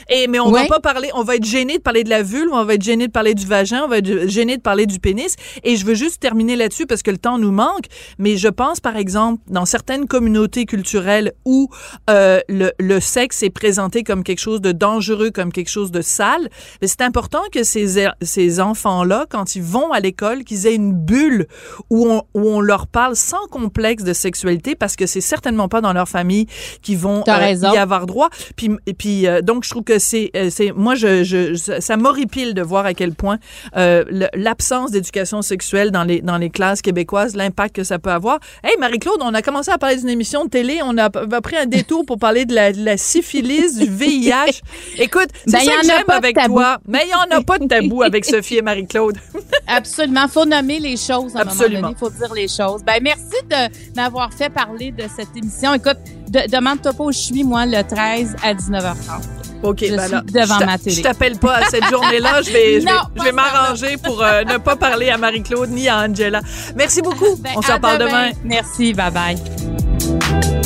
Et, 0.09 0.27
mais 0.29 0.41
on 0.41 0.51
va 0.51 0.67
pas 0.67 0.81
parler, 0.81 1.11
on 1.15 1.23
va 1.23 1.37
être 1.37 1.45
gêné 1.45 1.79
de 1.79 1.83
parler 1.83 2.05
de 2.05 2.11
la 2.11 2.23
vulve, 2.23 2.51
on 2.53 2.65
va 2.65 2.75
être 2.75 2.83
gêné 2.83 3.07
de 3.07 3.13
parler 3.13 3.35
du 3.35 3.47
vagin, 3.47 3.83
on 3.85 3.89
va 3.89 3.99
être 3.99 4.29
gêné 4.29 4.57
de 4.57 4.63
parler 4.63 4.87
du 4.87 4.99
pénis. 4.99 5.35
Et 5.65 5.77
je 5.77 5.85
veux 5.87 5.95
juste 5.95 6.21
terminer 6.21 6.57
là-dessus 6.57 6.87
parce 6.89 7.03
que 7.03 7.11
le 7.11 7.19
temps 7.19 7.39
nous 7.39 7.53
manque. 7.53 7.87
Mais 8.19 8.37
je 8.37 8.49
pense, 8.49 8.81
par 8.81 8.97
exemple, 8.97 9.43
dans 9.49 9.65
certaines 9.65 10.07
communautés 10.07 10.65
culturelles 10.65 11.33
où 11.45 11.69
euh, 12.11 12.41
le, 12.49 12.73
le 12.79 13.01
sexe 13.01 13.43
est 13.43 13.51
présenté 13.51 14.03
comme 14.03 14.25
quelque 14.25 14.41
chose 14.41 14.61
de 14.61 14.73
dangereux, 14.73 15.31
comme 15.31 15.53
quelque 15.53 15.71
chose 15.71 15.91
de 15.91 16.01
sale, 16.01 16.49
mais 16.81 16.89
c'est 16.89 17.03
important 17.03 17.43
que 17.53 17.63
ces, 17.63 18.07
ces 18.23 18.61
enfants-là, 18.61 19.27
quand 19.29 19.55
ils 19.55 19.63
vont 19.63 19.93
à 19.93 20.01
l'école, 20.01 20.45
qu'ils 20.45 20.67
aient 20.67 20.75
une 20.75 20.93
bulle 20.93 21.47
où 21.91 22.09
on, 22.09 22.23
où 22.35 22.49
on 22.49 22.61
leur 22.61 22.87
parle 22.87 23.17
sans 23.17 23.47
complexe 23.51 24.05
de 24.05 24.13
sexualité 24.13 24.75
parce 24.75 24.97
que 24.97 25.07
c'est 25.07 25.21
certainement 25.21 25.69
pas 25.69 25.81
dans 25.81 25.93
leur 25.93 26.09
famille 26.09 26.47
qu'ils 26.83 26.99
vont 26.99 27.23
euh, 27.29 27.53
y 27.53 27.77
avoir 27.77 28.07
droit. 28.07 28.31
Puis, 28.57 28.71
et 28.87 28.95
puis 28.95 29.27
euh, 29.27 29.43
donc, 29.43 29.65
je 29.65 29.71
trouve 29.71 29.85
que 29.85 29.99
c'est, 29.99 30.31
c'est 30.51 30.73
moi, 30.73 30.95
je, 30.95 31.55
ça 31.81 31.97
m'horripile 31.97 32.55
de 32.55 32.63
voir 32.63 32.87
à 32.87 32.95
quel 32.95 33.13
point 33.13 33.39
l'absence 33.75 34.91
d'éducation 34.91 35.43
sexuelle 35.43 35.91
dans 35.91 36.05
les, 36.05 36.21
dans 36.21 36.39
les 36.39 36.51
classes 36.51 36.78
québécoises, 36.83 37.37
l'impact 37.37 37.77
que 37.77 37.85
ça 37.85 37.99
peut 37.99 38.11
avoir. 38.11 38.39
Hey, 38.63 38.77
Marie-Claude, 38.79 39.19
on 39.21 39.35
a 39.35 39.43
commencé 39.43 39.71
à 39.71 39.79
parler 39.79 39.97
d'une 39.97 40.09
émission 40.09 40.45
de 40.45 40.51
télé, 40.51 40.81
on 40.85 40.97
a, 40.99 41.11
pris 41.11 41.57
un 41.57 41.67
détour 41.67 42.05
pour 42.07 42.19
parler 42.19 42.45
de 42.45 42.55
la, 42.55 42.73
de 42.73 42.85
la 42.85 42.97
syphilis, 42.97 43.77
du 43.79 43.87
VIH. 43.91 44.61
Écoute, 44.99 45.29
c'est 45.47 45.53
Ben, 45.53 45.61
ça 45.61 45.73
que 45.81 45.87
j'aime 45.87 46.05
avec 46.11 46.37
toi. 46.47 46.79
Mais 46.87 47.01
il 47.05 47.09
n'y 47.09 47.15
en 47.15 47.39
a 47.39 47.43
pas 47.43 47.59
de 47.59 47.67
tabou 47.67 48.03
avec 48.03 48.25
Sophie 48.25 48.57
et 48.59 48.63
Marie-Claude. 48.63 49.17
Absolument. 49.67 50.29
Faut 50.29 50.45
nommer 50.45 50.79
les 50.81 50.97
choses 50.97 51.37
à 51.37 51.41
Absolument. 51.41 51.83
donné. 51.83 51.95
Faut 51.99 52.11
dire 52.11 52.33
les 52.35 52.49
choses. 52.49 52.83
Ben, 52.85 53.01
merci 53.03 53.25
de 53.49 53.95
m'avoir 53.97 54.33
fait 54.33 54.51
parler 54.51 54.91
de 54.93 55.05
cette 55.17 55.37
émission. 55.37 55.75
Écoute, 55.75 55.99
de- 56.29 56.51
demande-toi 56.51 56.93
pas 56.93 57.05
où 57.05 57.13
je 57.13 57.19
suis, 57.19 57.45
moi, 57.45 57.67
le 57.67 57.83
13 57.83 58.37
à 58.43 58.55
19h30. 58.55 59.48
OK, 59.63 59.79
Je 59.83 59.95
ben 59.95 60.03
suis 60.03 60.13
là, 60.13 60.23
devant 60.27 60.61
je 60.61 60.65
ma 60.65 60.79
télé. 60.79 60.97
Je 60.97 61.03
t'appelle 61.03 61.39
pas 61.39 61.57
à 61.57 61.65
cette 61.65 61.89
journée-là. 61.89 62.43
Je 62.43 62.51
vais, 62.51 62.81
je 62.81 62.87
vais, 62.87 62.93
je 63.17 63.23
vais 63.25 63.33
m'arranger 63.33 63.97
pour 63.97 64.23
euh, 64.23 64.45
ne 64.45 64.59
pas 64.59 64.77
parler 64.77 65.11
à 65.11 65.19
Marie-Claude 65.19 65.71
ni 65.71 65.89
à 65.89 65.99
Angela. 65.99 66.41
Merci 66.77 67.03
beaucoup. 67.03 67.37
Ben, 67.39 67.51
On 67.57 67.63
s'en 67.63 67.81
parle 67.81 67.99
demain. 67.99 68.31
Merci. 68.45 68.95
Bye 68.95 69.11
bye. 69.11 70.58